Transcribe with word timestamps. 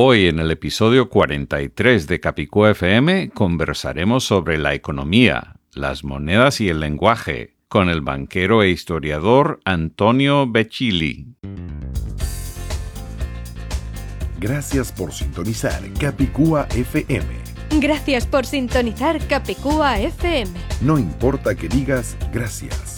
Hoy 0.00 0.28
en 0.28 0.38
el 0.38 0.52
episodio 0.52 1.08
43 1.08 2.06
de 2.06 2.20
Capicúa 2.20 2.70
FM 2.70 3.30
conversaremos 3.30 4.22
sobre 4.22 4.56
la 4.56 4.72
economía, 4.72 5.56
las 5.72 6.04
monedas 6.04 6.60
y 6.60 6.68
el 6.68 6.78
lenguaje 6.78 7.56
con 7.66 7.88
el 7.88 8.00
banquero 8.00 8.62
e 8.62 8.70
historiador 8.70 9.58
Antonio 9.64 10.46
Becili. 10.48 11.26
Gracias 14.38 14.92
por 14.92 15.12
sintonizar 15.12 15.82
Capicúa 15.98 16.68
FM. 16.76 17.26
Gracias 17.80 18.24
por 18.24 18.46
sintonizar 18.46 19.18
Capicúa 19.26 19.98
FM. 19.98 20.52
No 20.80 20.96
importa 20.96 21.56
que 21.56 21.68
digas 21.68 22.16
gracias 22.32 22.97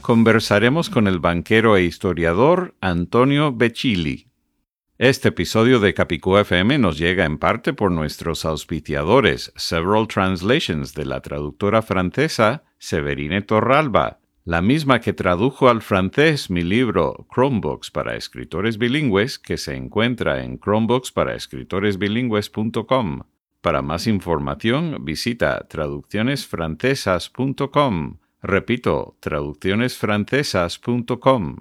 conversaremos 0.00 0.90
con 0.90 1.06
el 1.06 1.18
banquero 1.18 1.76
e 1.76 1.84
historiador 1.84 2.74
Antonio 2.80 3.52
Becili. 3.52 4.28
Este 4.98 5.28
episodio 5.28 5.80
de 5.80 5.94
Capicúa 5.94 6.40
FM 6.40 6.78
nos 6.78 6.98
llega 6.98 7.24
en 7.24 7.38
parte 7.38 7.72
por 7.72 7.92
nuestros 7.92 8.44
auspiciadores, 8.44 9.52
Several 9.56 10.08
Translations 10.08 10.94
de 10.94 11.06
la 11.06 11.20
traductora 11.20 11.82
francesa 11.82 12.64
Severine 12.78 13.42
Torralba, 13.42 14.18
la 14.44 14.62
misma 14.62 15.00
que 15.00 15.12
tradujo 15.12 15.68
al 15.68 15.82
francés 15.82 16.50
mi 16.50 16.62
libro 16.62 17.26
Chromebooks 17.32 17.90
para 17.90 18.16
escritores 18.16 18.78
bilingües, 18.78 19.38
que 19.38 19.56
se 19.56 19.76
encuentra 19.76 20.42
en 20.42 20.58
chromebooks 20.58 21.12
Para 23.60 23.82
más 23.82 24.06
información, 24.06 25.04
visita 25.04 25.66
traduccionesfrancesas.com. 25.68 28.18
Repito, 28.48 29.16
traduccionesfrancesas.com. 29.20 31.56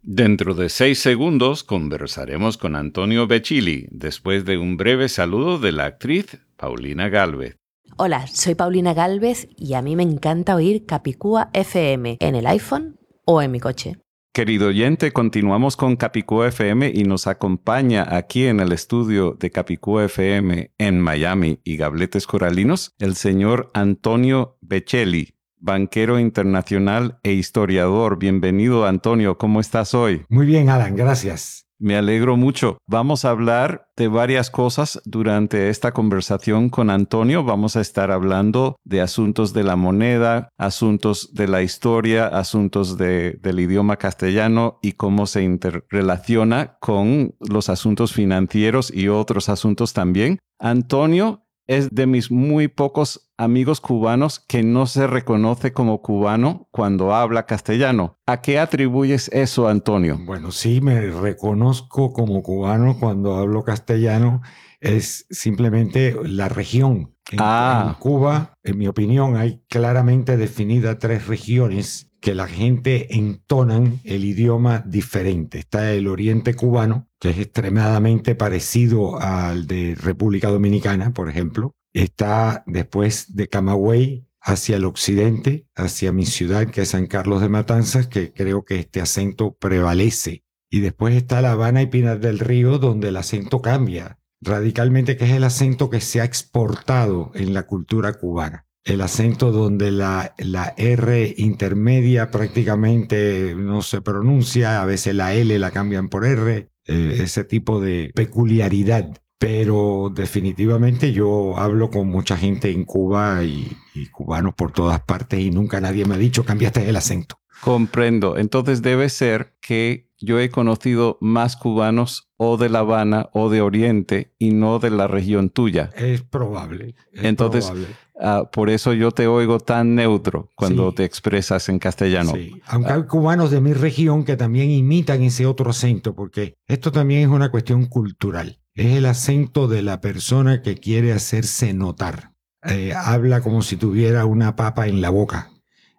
Dentro 0.00 0.54
de 0.54 0.70
seis 0.70 0.98
segundos 0.98 1.62
conversaremos 1.64 2.56
con 2.56 2.76
Antonio 2.76 3.26
Becili, 3.26 3.86
después 3.90 4.44
de 4.46 4.56
un 4.56 4.76
breve 4.76 5.08
saludo 5.08 5.58
de 5.58 5.72
la 5.72 5.84
actriz 5.84 6.38
Paulina 6.56 7.08
Galvez. 7.08 7.56
Hola, 7.98 8.26
soy 8.26 8.54
Paulina 8.54 8.94
Galvez 8.94 9.48
y 9.56 9.74
a 9.74 9.82
mí 9.82 9.96
me 9.96 10.02
encanta 10.02 10.56
oír 10.56 10.86
Capicúa 10.86 11.50
FM 11.52 12.16
en 12.20 12.34
el 12.34 12.46
iPhone 12.46 12.98
o 13.26 13.42
en 13.42 13.50
mi 13.50 13.60
coche. 13.60 14.01
Querido 14.34 14.68
oyente, 14.68 15.12
continuamos 15.12 15.76
con 15.76 15.96
Capicúa 15.96 16.48
FM 16.48 16.90
y 16.94 17.04
nos 17.04 17.26
acompaña 17.26 18.16
aquí 18.16 18.46
en 18.46 18.60
el 18.60 18.72
estudio 18.72 19.36
de 19.38 19.50
Capicúa 19.50 20.06
FM 20.06 20.72
en 20.78 21.00
Miami 21.00 21.60
y 21.64 21.76
Gabletes 21.76 22.26
Coralinos 22.26 22.94
el 22.98 23.14
señor 23.14 23.70
Antonio 23.74 24.56
Beccelli, 24.62 25.34
banquero 25.58 26.18
internacional 26.18 27.18
e 27.22 27.32
historiador. 27.32 28.18
Bienvenido, 28.18 28.86
Antonio. 28.86 29.36
¿Cómo 29.36 29.60
estás 29.60 29.92
hoy? 29.92 30.24
Muy 30.30 30.46
bien, 30.46 30.70
Alan. 30.70 30.96
Gracias. 30.96 31.66
Me 31.82 31.96
alegro 31.96 32.36
mucho. 32.36 32.78
Vamos 32.86 33.24
a 33.24 33.30
hablar 33.30 33.88
de 33.96 34.06
varias 34.06 34.50
cosas 34.50 35.02
durante 35.04 35.68
esta 35.68 35.90
conversación 35.90 36.68
con 36.70 36.90
Antonio. 36.90 37.42
Vamos 37.42 37.74
a 37.74 37.80
estar 37.80 38.12
hablando 38.12 38.76
de 38.84 39.00
asuntos 39.00 39.52
de 39.52 39.64
la 39.64 39.74
moneda, 39.74 40.48
asuntos 40.56 41.34
de 41.34 41.48
la 41.48 41.60
historia, 41.62 42.28
asuntos 42.28 42.96
del 42.96 43.58
idioma 43.58 43.96
castellano 43.96 44.78
y 44.80 44.92
cómo 44.92 45.26
se 45.26 45.42
interrelaciona 45.42 46.76
con 46.80 47.34
los 47.40 47.68
asuntos 47.68 48.12
financieros 48.12 48.94
y 48.94 49.08
otros 49.08 49.48
asuntos 49.48 49.92
también. 49.92 50.38
Antonio 50.60 51.42
es 51.66 51.90
de 51.90 52.06
mis 52.06 52.30
muy 52.30 52.68
pocos 52.68 53.30
amigos 53.36 53.80
cubanos 53.80 54.40
que 54.40 54.62
no 54.62 54.86
se 54.86 55.06
reconoce 55.06 55.72
como 55.72 56.02
cubano 56.02 56.68
cuando 56.70 57.14
habla 57.14 57.46
castellano. 57.46 58.18
¿A 58.26 58.40
qué 58.40 58.58
atribuyes 58.58 59.28
eso, 59.32 59.68
Antonio? 59.68 60.18
Bueno, 60.24 60.52
sí, 60.52 60.80
me 60.80 61.10
reconozco 61.10 62.12
como 62.12 62.42
cubano 62.42 62.96
cuando 62.98 63.34
hablo 63.34 63.64
castellano. 63.64 64.42
Es 64.80 65.26
simplemente 65.30 66.16
la 66.24 66.48
región. 66.48 67.14
En, 67.30 67.38
ah. 67.40 67.84
en 67.88 67.94
Cuba, 67.94 68.54
en 68.62 68.78
mi 68.78 68.88
opinión, 68.88 69.36
hay 69.36 69.62
claramente 69.68 70.36
definidas 70.36 70.98
tres 70.98 71.26
regiones 71.28 72.11
que 72.22 72.34
la 72.36 72.46
gente 72.46 73.16
entonan 73.16 74.00
el 74.04 74.24
idioma 74.24 74.84
diferente. 74.86 75.58
Está 75.58 75.92
el 75.92 76.06
oriente 76.06 76.54
cubano, 76.54 77.08
que 77.18 77.30
es 77.30 77.38
extremadamente 77.38 78.36
parecido 78.36 79.20
al 79.20 79.66
de 79.66 79.96
República 80.00 80.48
Dominicana, 80.48 81.12
por 81.12 81.28
ejemplo. 81.28 81.74
Está 81.92 82.62
después 82.66 83.34
de 83.34 83.48
Camagüey 83.48 84.28
hacia 84.40 84.76
el 84.76 84.84
occidente, 84.84 85.66
hacia 85.74 86.12
mi 86.12 86.24
ciudad, 86.24 86.68
que 86.68 86.82
es 86.82 86.90
San 86.90 87.08
Carlos 87.08 87.40
de 87.40 87.48
Matanzas, 87.48 88.06
que 88.06 88.32
creo 88.32 88.64
que 88.64 88.78
este 88.78 89.00
acento 89.00 89.56
prevalece. 89.58 90.44
Y 90.70 90.78
después 90.78 91.16
está 91.16 91.42
La 91.42 91.52
Habana 91.52 91.82
y 91.82 91.86
Pinar 91.86 92.20
del 92.20 92.38
Río, 92.38 92.78
donde 92.78 93.08
el 93.08 93.16
acento 93.16 93.60
cambia 93.60 94.20
radicalmente, 94.40 95.16
que 95.16 95.24
es 95.24 95.32
el 95.32 95.44
acento 95.44 95.90
que 95.90 96.00
se 96.00 96.20
ha 96.20 96.24
exportado 96.24 97.32
en 97.34 97.52
la 97.52 97.64
cultura 97.64 98.12
cubana 98.14 98.66
el 98.84 99.00
acento 99.00 99.52
donde 99.52 99.90
la, 99.90 100.34
la, 100.38 100.74
R 100.76 101.34
intermedia 101.36 102.30
prácticamente 102.30 103.54
no 103.54 103.82
se 103.82 104.00
pronuncia, 104.00 104.82
a 104.82 104.86
veces 104.86 105.14
la 105.14 105.34
L 105.34 105.58
la 105.58 105.70
cambian 105.70 106.08
por 106.08 106.24
R, 106.24 106.68
eh, 106.86 107.18
ese 107.20 107.44
tipo 107.44 107.80
de 107.80 108.10
peculiaridad. 108.14 109.18
Pero 109.38 110.12
definitivamente 110.14 111.12
yo 111.12 111.58
hablo 111.58 111.90
con 111.90 112.08
mucha 112.08 112.36
gente 112.36 112.70
en 112.70 112.84
Cuba 112.84 113.42
y, 113.42 113.76
y 113.92 114.06
cubanos 114.06 114.54
por 114.54 114.70
todas 114.70 115.00
partes 115.00 115.40
y 115.40 115.50
nunca 115.50 115.80
nadie 115.80 116.04
me 116.04 116.14
ha 116.14 116.18
dicho 116.18 116.44
cambiaste 116.44 116.88
el 116.88 116.94
acento. 116.94 117.40
Comprendo. 117.60 118.38
Entonces 118.38 118.82
debe 118.82 119.08
ser 119.08 119.54
que 119.60 120.08
yo 120.18 120.40
he 120.40 120.50
conocido 120.50 121.18
más 121.20 121.56
cubanos 121.56 122.28
o 122.36 122.56
de 122.56 122.68
La 122.68 122.80
Habana 122.80 123.28
o 123.32 123.50
de 123.50 123.60
Oriente 123.60 124.32
y 124.38 124.50
no 124.50 124.78
de 124.78 124.90
la 124.90 125.06
región 125.06 125.50
tuya. 125.50 125.90
Es 125.96 126.22
probable. 126.22 126.94
Entonces, 127.12 127.72
ah, 128.22 128.48
por 128.50 128.70
eso 128.70 128.92
yo 128.92 129.10
te 129.10 129.26
oigo 129.26 129.60
tan 129.60 129.94
neutro 129.94 130.48
cuando 130.54 130.92
te 130.92 131.04
expresas 131.04 131.68
en 131.68 131.78
castellano. 131.78 132.32
Sí, 132.34 132.60
aunque 132.66 132.92
hay 132.92 133.02
cubanos 133.04 133.50
de 133.50 133.60
mi 133.60 133.72
región 133.72 134.24
que 134.24 134.36
también 134.36 134.70
imitan 134.70 135.22
ese 135.22 135.46
otro 135.46 135.70
acento, 135.70 136.14
porque 136.14 136.54
esto 136.66 136.92
también 136.92 137.22
es 137.22 137.28
una 137.28 137.50
cuestión 137.50 137.86
cultural. 137.86 138.60
Es 138.74 138.96
el 138.96 139.06
acento 139.06 139.68
de 139.68 139.82
la 139.82 140.00
persona 140.00 140.62
que 140.62 140.76
quiere 140.76 141.12
hacerse 141.12 141.74
notar. 141.74 142.32
Eh, 142.64 142.92
habla 142.96 143.40
como 143.40 143.62
si 143.62 143.76
tuviera 143.76 144.24
una 144.24 144.56
papa 144.56 144.86
en 144.86 145.00
la 145.00 145.10
boca. 145.10 145.50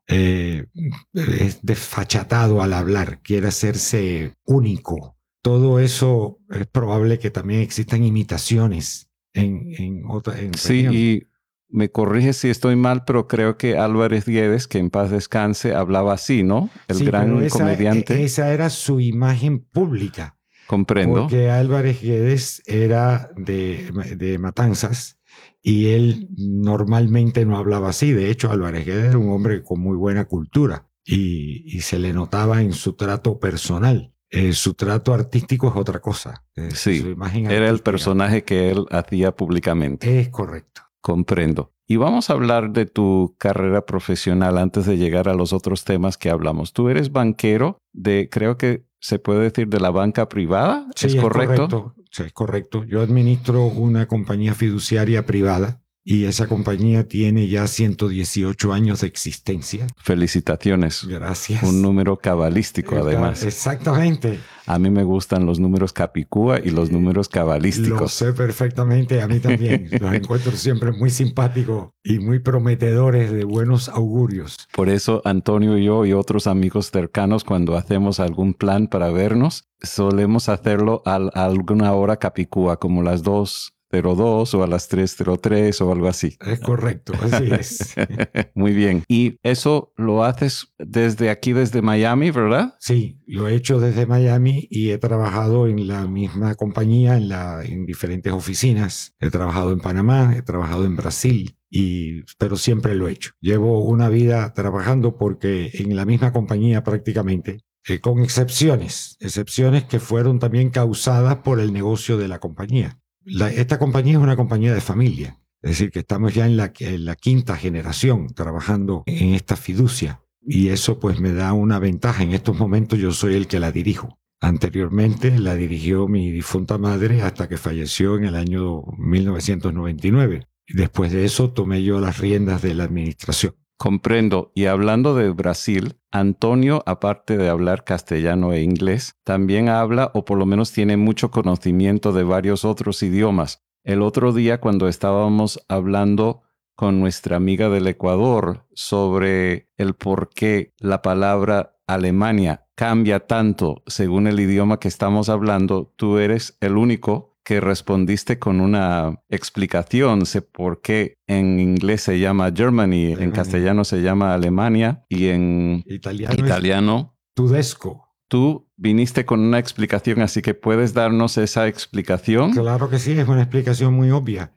Eh, 0.07 0.65
es 1.13 1.59
desfachatado 1.61 2.61
al 2.61 2.73
hablar, 2.73 3.21
quiere 3.21 3.47
hacerse 3.47 4.33
único. 4.45 5.17
Todo 5.41 5.79
eso 5.79 6.39
es 6.49 6.67
probable 6.67 7.19
que 7.19 7.29
también 7.29 7.61
existan 7.61 8.03
imitaciones 8.03 9.09
en, 9.33 9.73
en 9.77 10.03
otras. 10.07 10.39
Sí, 10.55 10.87
y 10.89 11.27
me 11.73 11.89
corrige 11.89 12.33
si 12.33 12.49
estoy 12.49 12.75
mal, 12.75 13.03
pero 13.03 13.27
creo 13.27 13.57
que 13.57 13.77
Álvarez 13.77 14.25
Guedes, 14.25 14.67
que 14.67 14.77
en 14.77 14.89
paz 14.89 15.09
descanse, 15.09 15.73
hablaba 15.73 16.13
así, 16.13 16.43
¿no? 16.43 16.69
El 16.87 17.03
gran 17.03 17.49
comediante. 17.49 18.21
E, 18.21 18.25
esa 18.25 18.53
era 18.53 18.69
su 18.69 18.99
imagen 18.99 19.59
pública. 19.59 20.37
Comprendo. 20.67 21.21
Porque 21.21 21.49
Álvarez 21.49 22.01
Guedes 22.01 22.61
era 22.65 23.31
de, 23.35 23.91
de 24.15 24.37
Matanzas 24.37 25.19
y 25.61 25.89
él 25.89 26.29
normalmente 26.37 27.45
no 27.45 27.57
hablaba 27.57 27.89
así. 27.89 28.11
De 28.13 28.29
hecho, 28.29 28.51
Álvarez 28.51 28.85
Guedes 28.85 29.09
era 29.09 29.17
un 29.17 29.31
hombre 29.31 29.63
con 29.63 29.81
muy 29.81 29.97
buena 29.97 30.25
cultura 30.25 30.87
y, 31.03 31.63
y 31.65 31.81
se 31.81 31.99
le 31.99 32.13
notaba 32.13 32.61
en 32.61 32.73
su 32.73 32.93
trato 32.93 33.39
personal. 33.39 34.13
Eh, 34.29 34.53
su 34.53 34.73
trato 34.73 35.13
artístico 35.13 35.69
es 35.69 35.75
otra 35.75 35.99
cosa. 35.99 36.43
Eh, 36.55 36.69
sí, 36.73 37.05
era 37.49 37.69
el 37.69 37.81
personaje 37.81 38.43
que 38.43 38.71
él 38.71 38.87
hacía 38.89 39.31
públicamente. 39.31 40.19
Es 40.19 40.29
correcto. 40.29 40.81
Comprendo. 41.03 41.73
Y 41.85 41.97
vamos 41.97 42.29
a 42.29 42.33
hablar 42.33 42.71
de 42.71 42.85
tu 42.85 43.35
carrera 43.37 43.85
profesional 43.85 44.57
antes 44.57 44.85
de 44.85 44.97
llegar 44.97 45.27
a 45.27 45.33
los 45.33 45.51
otros 45.51 45.83
temas 45.83 46.17
que 46.17 46.29
hablamos. 46.29 46.71
Tú 46.71 46.87
eres 46.87 47.11
banquero 47.11 47.77
de, 47.91 48.29
creo 48.31 48.57
que 48.57 48.85
se 49.01 49.19
puede 49.19 49.41
decir, 49.41 49.67
de 49.67 49.81
la 49.81 49.91
banca 49.91 50.29
privada. 50.29 50.87
Sí, 50.95 51.07
¿Es 51.07 51.15
correcto? 51.17 51.93
Sí, 52.09 52.23
es 52.23 52.31
correcto. 52.31 52.85
Yo 52.85 53.01
administro 53.01 53.65
una 53.65 54.07
compañía 54.07 54.53
fiduciaria 54.53 55.25
privada 55.25 55.83
y 56.05 56.23
esa 56.23 56.47
compañía 56.47 57.05
tiene 57.05 57.49
ya 57.49 57.67
118 57.67 58.71
años 58.71 59.01
de 59.01 59.07
existencia. 59.07 59.87
Felicitaciones. 59.97 61.05
Gracias. 61.05 61.63
Un 61.63 61.81
número 61.81 62.17
cabalístico, 62.17 62.95
además. 62.95 63.43
Exactamente. 63.43 64.39
A 64.65 64.79
mí 64.79 64.89
me 64.89 65.03
gustan 65.03 65.45
los 65.45 65.59
números 65.59 65.93
capicúa 65.93 66.59
y 66.63 66.69
los 66.69 66.91
números 66.91 67.27
cabalísticos. 67.27 68.01
Lo 68.01 68.07
sé 68.07 68.33
perfectamente, 68.33 69.21
a 69.21 69.27
mí 69.27 69.39
también. 69.39 69.89
los 69.99 70.13
encuentro 70.13 70.51
siempre 70.53 70.91
muy 70.91 71.09
simpáticos 71.09 71.89
y 72.03 72.19
muy 72.19 72.39
prometedores 72.39 73.31
de 73.31 73.43
buenos 73.43 73.89
augurios. 73.89 74.67
Por 74.73 74.89
eso 74.89 75.21
Antonio 75.25 75.77
y 75.77 75.85
yo 75.85 76.05
y 76.05 76.13
otros 76.13 76.47
amigos 76.47 76.91
cercanos, 76.91 77.43
cuando 77.43 77.75
hacemos 77.75 78.19
algún 78.19 78.53
plan 78.53 78.87
para 78.87 79.09
vernos, 79.09 79.65
solemos 79.81 80.49
hacerlo 80.49 81.01
a, 81.05 81.15
a 81.33 81.45
alguna 81.45 81.93
hora 81.93 82.17
capicúa, 82.17 82.79
como 82.79 83.03
las 83.03 83.23
dos 83.23 83.73
02 84.01 84.53
o 84.53 84.63
a 84.63 84.67
las 84.67 84.87
303 84.87 85.81
o 85.81 85.91
algo 85.91 86.07
así. 86.07 86.37
Es 86.45 86.59
correcto, 86.59 87.13
así 87.21 87.49
es. 87.51 87.95
Muy 88.55 88.73
bien. 88.73 89.03
Y 89.07 89.37
eso 89.43 89.93
lo 89.97 90.23
haces 90.23 90.73
desde 90.77 91.29
aquí, 91.29 91.53
desde 91.53 91.81
Miami, 91.81 92.31
¿verdad? 92.31 92.75
Sí, 92.79 93.19
lo 93.25 93.47
he 93.47 93.55
hecho 93.55 93.79
desde 93.79 94.05
Miami 94.05 94.67
y 94.69 94.91
he 94.91 94.97
trabajado 94.97 95.67
en 95.67 95.87
la 95.87 96.07
misma 96.07 96.55
compañía, 96.55 97.17
en, 97.17 97.29
la, 97.29 97.63
en 97.63 97.85
diferentes 97.85 98.33
oficinas. 98.33 99.15
He 99.19 99.29
trabajado 99.29 99.71
en 99.71 99.79
Panamá, 99.79 100.33
he 100.35 100.41
trabajado 100.41 100.85
en 100.85 100.95
Brasil. 100.95 101.57
Y, 101.69 102.21
pero 102.37 102.55
siempre 102.55 102.93
lo 102.93 103.07
he 103.07 103.13
hecho. 103.13 103.31
Llevo 103.41 103.83
una 103.83 104.07
vida 104.07 104.53
trabajando 104.53 105.17
porque 105.17 105.71
en 105.73 105.95
la 105.95 106.05
misma 106.05 106.31
compañía 106.31 106.83
prácticamente 106.83 107.61
eh, 107.87 107.99
con 107.99 108.19
excepciones, 108.19 109.17
excepciones 109.19 109.83
que 109.83 109.99
fueron 109.99 110.39
también 110.39 110.69
causadas 110.69 111.37
por 111.37 111.59
el 111.59 111.73
negocio 111.73 112.17
de 112.17 112.27
la 112.27 112.39
compañía 112.39 113.02
esta 113.25 113.79
compañía 113.79 114.13
es 114.13 114.19
una 114.19 114.35
compañía 114.35 114.73
de 114.73 114.81
familia, 114.81 115.39
es 115.61 115.71
decir, 115.71 115.91
que 115.91 115.99
estamos 115.99 116.33
ya 116.33 116.45
en 116.45 116.57
la, 116.57 116.73
en 116.79 117.05
la 117.05 117.15
quinta 117.15 117.55
generación 117.55 118.27
trabajando 118.33 119.03
en 119.05 119.33
esta 119.33 119.55
fiducia 119.55 120.21
y 120.45 120.69
eso 120.69 120.99
pues 120.99 121.19
me 121.19 121.33
da 121.33 121.53
una 121.53 121.79
ventaja. 121.79 122.23
En 122.23 122.33
estos 122.33 122.57
momentos 122.57 122.99
yo 122.99 123.11
soy 123.11 123.35
el 123.35 123.47
que 123.47 123.59
la 123.59 123.71
dirijo. 123.71 124.19
Anteriormente 124.41 125.39
la 125.39 125.55
dirigió 125.55 126.07
mi 126.07 126.31
difunta 126.31 126.77
madre 126.77 127.21
hasta 127.21 127.47
que 127.47 127.57
falleció 127.57 128.17
en 128.17 128.25
el 128.25 128.35
año 128.35 128.83
1999. 128.97 130.47
Después 130.67 131.11
de 131.13 131.25
eso 131.25 131.51
tomé 131.51 131.83
yo 131.83 132.01
las 132.01 132.17
riendas 132.17 132.61
de 132.61 132.73
la 132.73 132.83
administración. 132.83 133.55
Comprendo. 133.77 134.51
Y 134.55 134.65
hablando 134.65 135.15
de 135.15 135.29
Brasil, 135.29 135.97
Antonio, 136.11 136.83
aparte 136.85 137.37
de 137.37 137.49
hablar 137.49 137.83
castellano 137.83 138.53
e 138.53 138.61
inglés, 138.61 139.15
también 139.23 139.67
habla 139.67 140.11
o 140.13 140.25
por 140.25 140.37
lo 140.37 140.45
menos 140.45 140.71
tiene 140.71 140.95
mucho 140.95 141.31
conocimiento 141.31 142.11
de 142.13 142.23
varios 142.23 142.65
otros 142.65 143.01
idiomas. 143.03 143.63
El 143.83 144.01
otro 144.01 144.31
día 144.31 144.61
cuando 144.61 144.87
estábamos 144.87 145.59
hablando 145.67 146.43
con 146.75 146.99
nuestra 146.99 147.35
amiga 147.35 147.69
del 147.69 147.87
Ecuador 147.87 148.65
sobre 148.73 149.69
el 149.77 149.93
por 149.93 150.29
qué 150.29 150.73
la 150.79 151.01
palabra 151.01 151.77
Alemania 151.87 152.67
cambia 152.75 153.21
tanto 153.27 153.83
según 153.87 154.27
el 154.27 154.39
idioma 154.39 154.79
que 154.79 154.87
estamos 154.87 155.29
hablando, 155.29 155.93
tú 155.95 156.17
eres 156.17 156.57
el 156.61 156.77
único 156.77 157.32
que 157.43 157.59
respondiste 157.59 158.39
con 158.39 158.61
una 158.61 159.21
explicación, 159.29 160.25
sé 160.25 160.41
por 160.41 160.81
qué 160.81 161.17
en 161.27 161.59
inglés 161.59 162.01
se 162.01 162.19
llama 162.19 162.51
Germany, 162.55 163.13
en 163.19 163.31
castellano 163.31 163.83
se 163.83 164.01
llama 164.01 164.33
Alemania 164.33 165.05
y 165.09 165.27
en 165.27 165.83
italiano, 165.85 166.33
italiano 166.37 167.17
Tudesco. 167.33 168.09
Tú 168.27 168.69
viniste 168.77 169.25
con 169.25 169.41
una 169.41 169.59
explicación, 169.59 170.21
así 170.21 170.41
que 170.41 170.53
puedes 170.53 170.93
darnos 170.93 171.37
esa 171.37 171.67
explicación. 171.67 172.51
Claro 172.51 172.89
que 172.89 172.99
sí, 172.99 173.11
es 173.11 173.27
una 173.27 173.41
explicación 173.41 173.93
muy 173.93 174.11
obvia. 174.11 174.53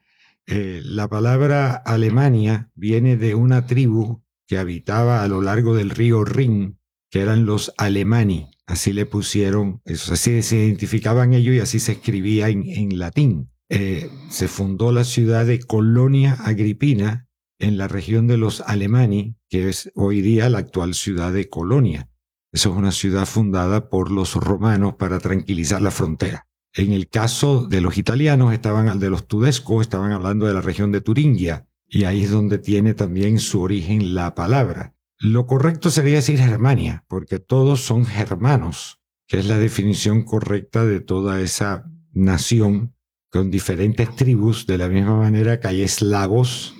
Eh, 0.46 0.80
la 0.84 1.08
palabra 1.08 1.74
Alemania 1.74 2.70
viene 2.74 3.16
de 3.16 3.34
una 3.34 3.66
tribu 3.66 4.22
que 4.46 4.58
habitaba 4.58 5.22
a 5.22 5.28
lo 5.28 5.42
largo 5.42 5.74
del 5.74 5.90
río 5.90 6.24
Rin, 6.24 6.78
que 7.10 7.20
eran 7.20 7.46
los 7.46 7.72
alemani. 7.76 8.48
Así 8.66 8.92
le 8.92 9.06
pusieron, 9.06 9.80
eso, 9.84 10.14
así 10.14 10.42
se 10.42 10.56
identificaban 10.56 11.34
ellos 11.34 11.54
y 11.54 11.60
así 11.60 11.78
se 11.78 11.92
escribía 11.92 12.48
en, 12.48 12.98
latín. 12.98 13.50
Eh, 13.68 14.10
se 14.28 14.48
fundó 14.48 14.90
la 14.92 15.04
ciudad 15.04 15.46
de 15.46 15.60
Colonia 15.60 16.34
Agripina 16.34 17.28
en 17.58 17.78
la 17.78 17.88
región 17.88 18.26
de 18.26 18.36
los 18.36 18.60
Alemani, 18.60 19.36
que 19.48 19.68
es 19.68 19.90
hoy 19.94 20.20
día 20.20 20.48
la 20.50 20.58
actual 20.58 20.94
ciudad 20.94 21.32
de 21.32 21.48
Colonia. 21.48 22.08
Eso 22.52 22.70
es 22.70 22.76
una 22.76 22.92
ciudad 22.92 23.26
fundada 23.26 23.88
por 23.88 24.10
los 24.10 24.34
romanos 24.34 24.94
para 24.98 25.20
tranquilizar 25.20 25.80
la 25.80 25.90
frontera. 25.90 26.46
En 26.74 26.92
el 26.92 27.08
caso 27.08 27.66
de 27.66 27.80
los 27.80 27.96
italianos, 27.96 28.52
estaban 28.52 28.98
de 28.98 29.10
los 29.10 29.26
tudescos, 29.26 29.82
estaban 29.82 30.12
hablando 30.12 30.46
de 30.46 30.54
la 30.54 30.60
región 30.60 30.92
de 30.92 31.00
Turingia, 31.00 31.66
y 31.88 32.04
ahí 32.04 32.24
es 32.24 32.30
donde 32.30 32.58
tiene 32.58 32.94
también 32.94 33.38
su 33.38 33.60
origen 33.60 34.14
la 34.14 34.34
palabra. 34.34 34.95
Lo 35.18 35.46
correcto 35.46 35.90
sería 35.90 36.16
decir 36.16 36.38
Germania, 36.38 37.04
porque 37.08 37.38
todos 37.38 37.80
son 37.80 38.04
germanos, 38.04 39.00
que 39.26 39.38
es 39.38 39.46
la 39.46 39.58
definición 39.58 40.24
correcta 40.24 40.84
de 40.84 41.00
toda 41.00 41.40
esa 41.40 41.90
nación 42.12 42.94
con 43.30 43.50
diferentes 43.50 44.14
tribus, 44.14 44.66
de 44.66 44.76
la 44.76 44.88
misma 44.88 45.16
manera 45.16 45.58
que 45.58 45.68
hay 45.68 45.82
eslavos 45.82 46.74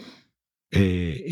eh, 0.71 1.25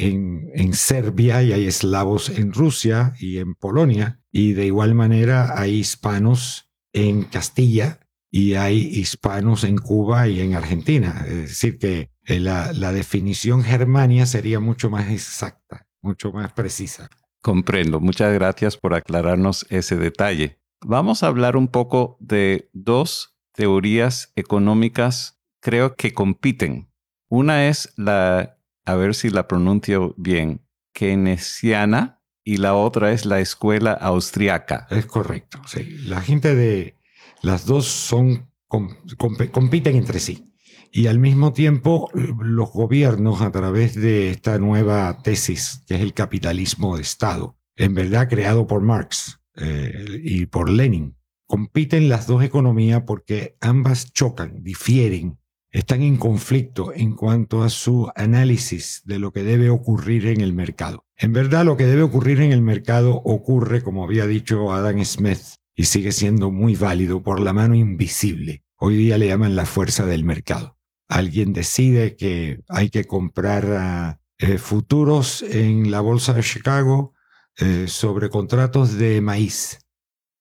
en, 0.54 0.73
Serbia 0.73 1.42
y 1.42 1.52
hay 1.52 1.66
eslavos 1.66 2.30
en 2.30 2.52
Rusia 2.52 3.14
y 3.20 3.38
en 3.38 3.54
Polonia, 3.54 4.20
y 4.32 4.54
de 4.54 4.66
igual 4.66 4.94
manera 4.94 5.61
hay 5.61 5.75
hispanos 5.75 6.70
en 6.92 7.25
Castilla 7.25 8.00
y 8.30 8.54
hay 8.54 8.78
hispanos 8.78 9.62
en 9.64 9.76
Cuba 9.76 10.26
y 10.28 10.40
en 10.40 10.54
Argentina. 10.54 11.25
Es 11.28 11.34
decir, 11.34 11.78
que 11.78 12.11
eh, 12.25 12.40
la, 12.40 12.73
la 12.73 12.92
definición 12.92 13.62
Germania 13.62 14.26
sería 14.26 14.58
mucho 14.58 14.90
más 14.90 15.11
exacta 15.11 15.84
mucho 16.04 16.30
más 16.30 16.52
precisa. 16.52 17.08
Comprendo. 17.42 18.00
Muchas 18.00 18.32
gracias 18.32 18.76
por 18.76 18.94
aclararnos 18.94 19.66
ese 19.70 19.96
detalle. 19.96 20.61
Vamos 20.80 21.23
a 21.23 21.28
hablar 21.28 21.56
un 21.56 21.68
poco 21.68 22.16
de 22.20 22.70
dos 22.73 23.37
teorías 23.52 24.32
económicas, 24.37 25.40
creo 25.61 25.96
que 25.96 26.12
compiten. 26.12 26.90
Una 27.28 27.68
es 27.68 27.92
la, 27.96 28.58
a 28.84 28.94
ver 28.94 29.14
si 29.14 29.30
la 29.30 29.49
pronuncio 29.49 30.14
bien, 30.16 30.66
keynesiana 30.92 32.23
y 32.44 32.58
la 32.58 32.75
otra 32.75 33.12
es 33.12 33.25
la 33.25 33.40
escuela 33.40 33.92
austriaca. 33.92 34.87
Es 34.90 35.06
correcto, 35.06 35.61
sí. 35.66 35.84
La 36.06 36.20
gente 36.20 36.54
de 36.54 36.99
las 37.42 37.66
dos 37.66 37.87
son 37.87 38.50
compiten 38.68 39.96
entre 39.96 40.18
sí. 40.18 40.53
Y 40.96 41.08
al 41.08 41.18
mismo 41.18 41.52
tiempo, 41.52 42.08
los 42.14 42.70
gobiernos, 42.70 43.40
a 43.40 43.50
través 43.50 43.96
de 43.96 44.30
esta 44.30 44.60
nueva 44.60 45.18
tesis, 45.24 45.82
que 45.88 45.96
es 45.96 46.00
el 46.00 46.14
capitalismo 46.14 46.94
de 46.94 47.02
Estado, 47.02 47.58
en 47.74 47.94
verdad 47.94 48.28
creado 48.28 48.68
por 48.68 48.80
Marx 48.80 49.40
eh, 49.56 50.20
y 50.22 50.46
por 50.46 50.70
Lenin, 50.70 51.16
compiten 51.48 52.08
las 52.08 52.28
dos 52.28 52.44
economías 52.44 53.02
porque 53.04 53.56
ambas 53.60 54.12
chocan, 54.12 54.62
difieren 54.62 55.40
están 55.72 56.02
en 56.02 56.16
conflicto 56.16 56.92
en 56.94 57.16
cuanto 57.16 57.64
a 57.64 57.70
su 57.70 58.08
análisis 58.14 59.02
de 59.04 59.18
lo 59.18 59.32
que 59.32 59.42
debe 59.42 59.70
ocurrir 59.70 60.28
en 60.28 60.40
el 60.42 60.52
mercado. 60.52 61.04
En 61.16 61.32
verdad, 61.32 61.64
lo 61.64 61.76
que 61.76 61.86
debe 61.86 62.02
ocurrir 62.02 62.40
en 62.40 62.52
el 62.52 62.62
mercado 62.62 63.16
ocurre, 63.24 63.82
como 63.82 64.04
había 64.04 64.28
dicho 64.28 64.72
Adam 64.72 65.04
Smith, 65.04 65.40
y 65.74 65.86
sigue 65.86 66.12
siendo 66.12 66.52
muy 66.52 66.76
válido 66.76 67.24
por 67.24 67.40
la 67.40 67.52
mano 67.52 67.74
invisible. 67.74 68.62
Hoy 68.76 68.96
día 68.96 69.18
le 69.18 69.26
llaman 69.26 69.56
la 69.56 69.66
fuerza 69.66 70.06
del 70.06 70.22
mercado. 70.22 70.74
Alguien 71.08 71.52
decide 71.52 72.16
que 72.16 72.61
hay 72.68 72.90
que 72.90 73.04
comprar 73.04 73.66
ah, 73.73 74.20
eh, 74.38 74.58
futuros 74.58 75.42
en 75.42 75.90
la 75.90 76.00
bolsa 76.00 76.32
de 76.32 76.42
Chicago 76.42 77.14
eh, 77.58 77.87
sobre 77.88 78.30
contratos 78.30 78.94
de 78.99 79.20
maíz. 79.20 79.78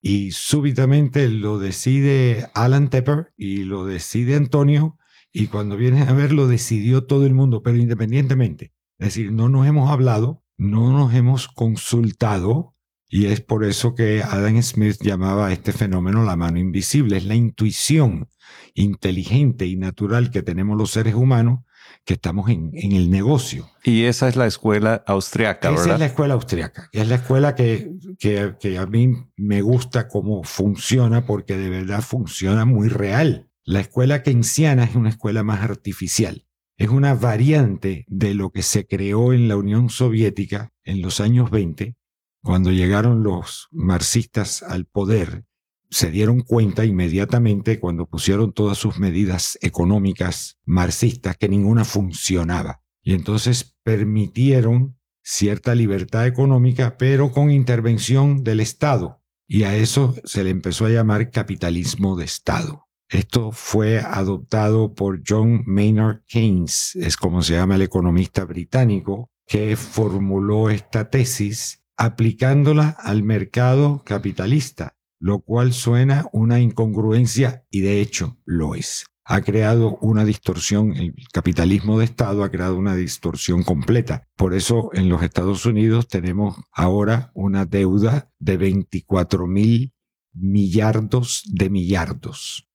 Y 0.02 0.32
súbitamente 0.32 1.30
lo 1.30 1.60
decide 1.60 2.50
Alan 2.54 2.90
Tepper 2.90 3.34
y 3.38 3.64
lo 3.64 3.86
decide 3.86 4.36
Antonio 4.36 4.98
y 5.32 5.48
cuando 5.48 5.78
vienes 5.78 6.08
a 6.08 6.14
ver 6.14 6.32
lo 6.32 6.48
decidió 6.48 7.06
todo 7.06 7.26
el 7.26 7.34
mundo, 7.34 7.64
pero 7.64 7.78
independientemente. 7.78 8.72
Es 9.00 9.08
decir, 9.08 9.32
no 9.32 9.50
nos 9.50 9.66
hemos 9.66 9.90
hablado, 9.90 10.44
no 10.58 10.92
nos 10.92 11.14
hemos 11.14 11.48
consultado 11.48 12.73
y 13.16 13.28
es 13.28 13.42
por 13.42 13.64
eso 13.64 13.94
que 13.94 14.24
Adam 14.24 14.60
Smith 14.64 14.98
llamaba 15.00 15.46
a 15.46 15.54
este 15.54 15.72
fenómeno 15.72 16.24
la 16.24 16.36
mano 16.36 16.58
invisible. 16.58 17.18
Es 17.18 17.26
la 17.26 17.36
intuición 17.36 18.28
inteligente 18.74 19.68
y 19.68 19.76
natural 19.76 20.32
que 20.32 20.42
tenemos 20.42 20.76
los 20.80 20.90
seres 20.90 21.14
humanos 21.14 21.60
que 22.06 22.16
estamos 22.16 22.50
en, 22.50 22.72
el 22.74 23.12
negocio. 23.12 23.70
Y 23.84 24.06
esa 24.06 24.30
es 24.30 24.36
la 24.36 24.48
escuela 24.48 25.04
austriaca, 25.06 25.70
¿verdad? 25.70 25.86
Esa 25.86 25.94
es 25.94 26.00
la 26.00 26.06
escuela 26.08 26.34
austriaca. 26.34 26.90
Es 26.92 27.08
la 27.08 27.16
escuela 27.16 27.54
que, 27.54 27.92
que, 28.18 28.56
que 28.60 28.80
a 28.80 28.88
mí 28.88 29.14
me 29.38 29.62
gusta 29.62 30.08
cómo 30.08 30.44
funciona 30.44 31.28
porque 31.28 31.56
de 31.56 31.70
verdad 31.70 32.02
funciona 32.02 32.66
muy 32.66 32.90
real. 32.90 33.48
La 33.64 33.82
escuela 33.82 34.24
keynesiana 34.24 34.86
es 34.86 34.96
una 34.96 35.10
escuela 35.10 35.44
más 35.44 35.62
artificial. 35.62 36.48
Es 36.78 36.90
una 36.90 37.14
variante 37.14 38.06
de 38.08 38.34
lo 38.34 38.50
que 38.50 38.64
se 38.64 38.88
creó 38.88 39.34
en 39.34 39.48
la 39.48 39.56
Unión 39.56 39.92
Soviética 39.92 40.72
en 40.84 41.04
los 41.04 41.20
años 41.20 41.52
20, 41.52 41.96
cuando 42.44 42.72
llegaron 42.72 43.24
los 43.24 43.70
marxistas 43.72 44.64
al 44.64 44.86
poder. 44.86 45.46
Se 45.90 46.12
dieron 46.12 46.42
cuenta 46.42 46.86
inmediatamente 46.86 47.80
cuando 47.80 48.08
pusieron 48.08 48.52
todas 48.52 48.78
sus 48.78 49.00
medidas 49.00 49.58
económicas 49.62 50.60
marxistas 50.66 51.38
que 51.38 51.50
ninguna 51.50 51.86
funcionaba. 51.86 52.82
Y 53.02 53.14
entonces 53.14 53.76
permitieron 53.84 54.98
cierta 55.24 55.74
libertad 55.74 56.28
económica, 56.28 56.98
pero 56.98 57.32
con 57.32 57.50
intervención 57.50 58.44
del 58.44 58.60
Estado. 58.60 59.22
Y 59.48 59.64
a 59.64 59.76
eso 59.76 60.16
se 60.26 60.44
le 60.44 60.50
empezó 60.50 60.86
a 60.86 60.90
llamar 60.90 61.32
capitalismo 61.32 62.16
de 62.16 62.26
Estado. 62.26 62.88
Esto 63.10 63.52
fue 63.52 64.00
adoptado 64.00 64.96
por 64.96 65.22
John 65.26 65.64
Maynard 65.66 66.24
Keynes, 66.28 66.96
es 66.96 67.16
como 67.16 67.44
se 67.44 67.54
llama 67.54 67.76
el 67.76 67.84
economista 67.84 68.44
británico, 68.44 69.30
que 69.46 69.76
formuló 69.76 70.70
esta 70.70 71.10
tesis 71.10 71.83
aplicándola 72.04 72.90
al 72.90 73.24
mercado 73.24 74.04
capitalista, 74.06 74.98
lo 75.20 75.40
cual 75.40 75.72
suena 75.72 76.28
una 76.34 76.60
incongruencia 76.60 77.66
y 77.70 77.82
de 77.82 78.02
hecho 78.02 78.38
lo 78.46 78.76
es. 78.76 79.06
Ha 79.26 79.40
creado 79.42 79.98
una 80.02 80.26
distorsión, 80.26 80.98
el 80.98 81.16
capitalismo 81.32 81.98
de 81.98 82.06
Estado 82.06 82.44
ha 82.44 82.52
creado 82.52 82.78
una 82.78 82.96
distorsión 82.96 83.64
completa. 83.64 84.28
Por 84.36 84.54
eso 84.54 84.90
en 84.94 85.08
los 85.08 85.24
Estados 85.24 85.66
Unidos 85.66 86.10
tenemos 86.10 86.58
ahora 86.74 87.32
una 87.34 87.66
deuda 87.66 88.30
de 88.38 88.58
24 88.58 89.48
mil 89.48 89.94
millardos 90.34 91.44
de 91.48 91.70
millardos 91.70 92.68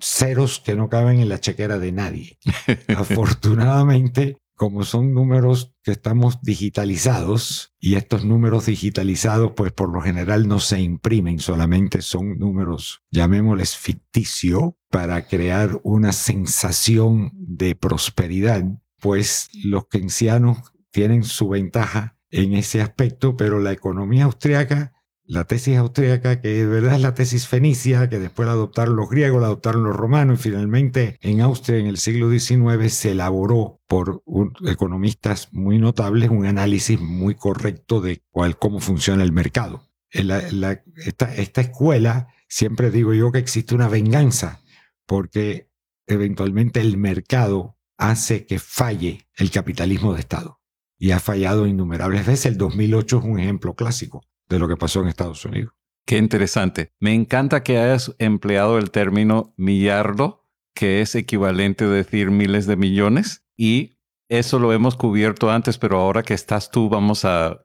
ceros 0.00 0.60
que 0.60 0.74
no 0.74 0.88
caben 0.88 1.18
en 1.18 1.28
la 1.28 1.40
chequera 1.40 1.78
de 1.78 1.92
nadie. 1.92 2.38
Afortunadamente, 2.96 4.38
como 4.56 4.84
son 4.84 5.12
números 5.12 5.74
que 5.82 5.92
estamos 5.92 6.40
digitalizados 6.42 7.74
y 7.78 7.94
estos 7.94 8.24
números 8.24 8.66
digitalizados 8.66 9.52
pues 9.54 9.70
por 9.72 9.92
lo 9.92 10.00
general 10.00 10.48
no 10.48 10.58
se 10.58 10.80
imprimen, 10.80 11.38
solamente 11.38 12.02
son 12.02 12.38
números, 12.38 13.02
llamémosles 13.10 13.76
ficticio, 13.76 14.76
para 14.90 15.26
crear 15.26 15.78
una 15.82 16.12
sensación 16.12 17.30
de 17.34 17.74
prosperidad, 17.74 18.64
pues 18.98 19.50
los 19.64 19.86
keynesianos 19.88 20.58
tienen 20.90 21.22
su 21.22 21.50
ventaja 21.50 22.16
en 22.30 22.54
ese 22.54 22.80
aspecto, 22.80 23.36
pero 23.36 23.60
la 23.60 23.72
economía 23.72 24.24
austriaca 24.24 24.95
la 25.28 25.44
tesis 25.44 25.76
austríaca, 25.76 26.40
que 26.40 26.48
de 26.48 26.66
verdad 26.66 26.94
es 26.94 27.00
la 27.00 27.14
tesis 27.14 27.46
fenicia, 27.48 28.08
que 28.08 28.18
después 28.18 28.46
la 28.46 28.52
adoptaron 28.52 28.96
los 28.96 29.10
griegos, 29.10 29.40
la 29.40 29.48
adoptaron 29.48 29.84
los 29.84 29.96
romanos 29.96 30.38
y 30.38 30.42
finalmente 30.42 31.18
en 31.20 31.40
Austria 31.40 31.78
en 31.78 31.86
el 31.86 31.96
siglo 31.96 32.30
XIX 32.30 32.92
se 32.92 33.12
elaboró 33.12 33.80
por 33.86 34.22
economistas 34.66 35.52
muy 35.52 35.78
notables 35.78 36.30
un 36.30 36.46
análisis 36.46 37.00
muy 37.00 37.34
correcto 37.34 38.00
de 38.00 38.22
cuál, 38.30 38.58
cómo 38.58 38.80
funciona 38.80 39.22
el 39.22 39.32
mercado. 39.32 39.82
esta, 40.10 41.34
esta 41.34 41.60
escuela, 41.60 42.28
siempre 42.48 42.90
digo 42.90 43.12
yo 43.12 43.32
que 43.32 43.38
existe 43.38 43.74
una 43.74 43.88
venganza, 43.88 44.62
porque 45.06 45.70
eventualmente 46.06 46.80
el 46.80 46.96
mercado 46.96 47.76
hace 47.98 48.46
que 48.46 48.58
falle 48.58 49.28
el 49.36 49.50
capitalismo 49.50 50.14
de 50.14 50.20
Estado. 50.20 50.60
Y 50.98 51.10
ha 51.10 51.20
fallado 51.20 51.66
innumerables 51.66 52.26
veces. 52.26 52.46
El 52.46 52.56
2008 52.56 53.18
es 53.18 53.24
un 53.24 53.38
ejemplo 53.38 53.74
clásico 53.74 54.22
de 54.48 54.58
lo 54.58 54.68
que 54.68 54.76
pasó 54.76 55.00
en 55.00 55.08
Estados 55.08 55.44
Unidos. 55.44 55.72
Qué 56.06 56.18
interesante. 56.18 56.92
Me 57.00 57.14
encanta 57.14 57.62
que 57.62 57.78
hayas 57.78 58.14
empleado 58.18 58.78
el 58.78 58.90
término 58.90 59.52
millardo, 59.56 60.46
que 60.74 61.00
es 61.00 61.14
equivalente 61.16 61.84
a 61.84 61.88
decir 61.88 62.30
miles 62.30 62.66
de 62.66 62.76
millones, 62.76 63.44
y 63.56 63.96
eso 64.28 64.58
lo 64.58 64.72
hemos 64.72 64.96
cubierto 64.96 65.50
antes, 65.50 65.78
pero 65.78 65.98
ahora 65.98 66.22
que 66.22 66.34
estás 66.34 66.70
tú 66.70 66.88
vamos 66.88 67.24
a, 67.24 67.62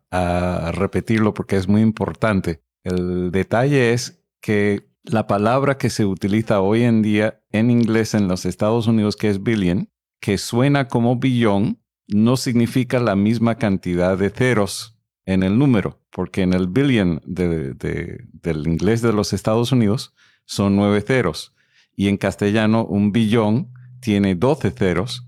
repetirlo 0.73 1.33
porque 1.33 1.55
es 1.55 1.67
muy 1.67 1.81
importante. 1.81 2.63
El 2.83 3.31
detalle 3.31 3.93
es 3.93 4.23
que 4.41 4.89
la 5.03 5.27
palabra 5.27 5.77
que 5.77 5.89
se 5.89 6.05
utiliza 6.05 6.61
hoy 6.61 6.83
en 6.83 7.01
día 7.01 7.41
en 7.51 7.71
inglés 7.71 8.13
en 8.13 8.27
los 8.27 8.45
Estados 8.45 8.88
Unidos, 8.88 9.15
que 9.15 9.29
es 9.29 9.41
billion, 9.41 9.89
que 10.19 10.38
suena 10.38 10.88
como 10.88 11.15
billón, 11.15 11.81
no 12.07 12.38
significa 12.38 13.00
la 13.00 13.15
misma 13.15 13.55
cantidad 13.55 14.17
de 14.17 14.29
ceros 14.29 15.00
en 15.25 15.44
el 15.44 15.58
número, 15.58 16.00
porque 16.12 16.42
en 16.42 16.54
el 16.54 16.68
billion 16.68 17.22
del 17.25 18.68
inglés 18.68 19.01
de 19.01 19.13
los 19.13 19.34
Estados 19.34 19.72
Unidos 19.72 20.13
son 20.46 20.75
nueve 20.75 21.01
ceros 21.01 21.56
y 21.96 22.08
en 22.08 22.18
castellano 22.18 22.86
un 22.86 23.12
billón 23.12 23.74
tiene 24.00 24.36
doce 24.36 24.72
ceros. 24.72 25.28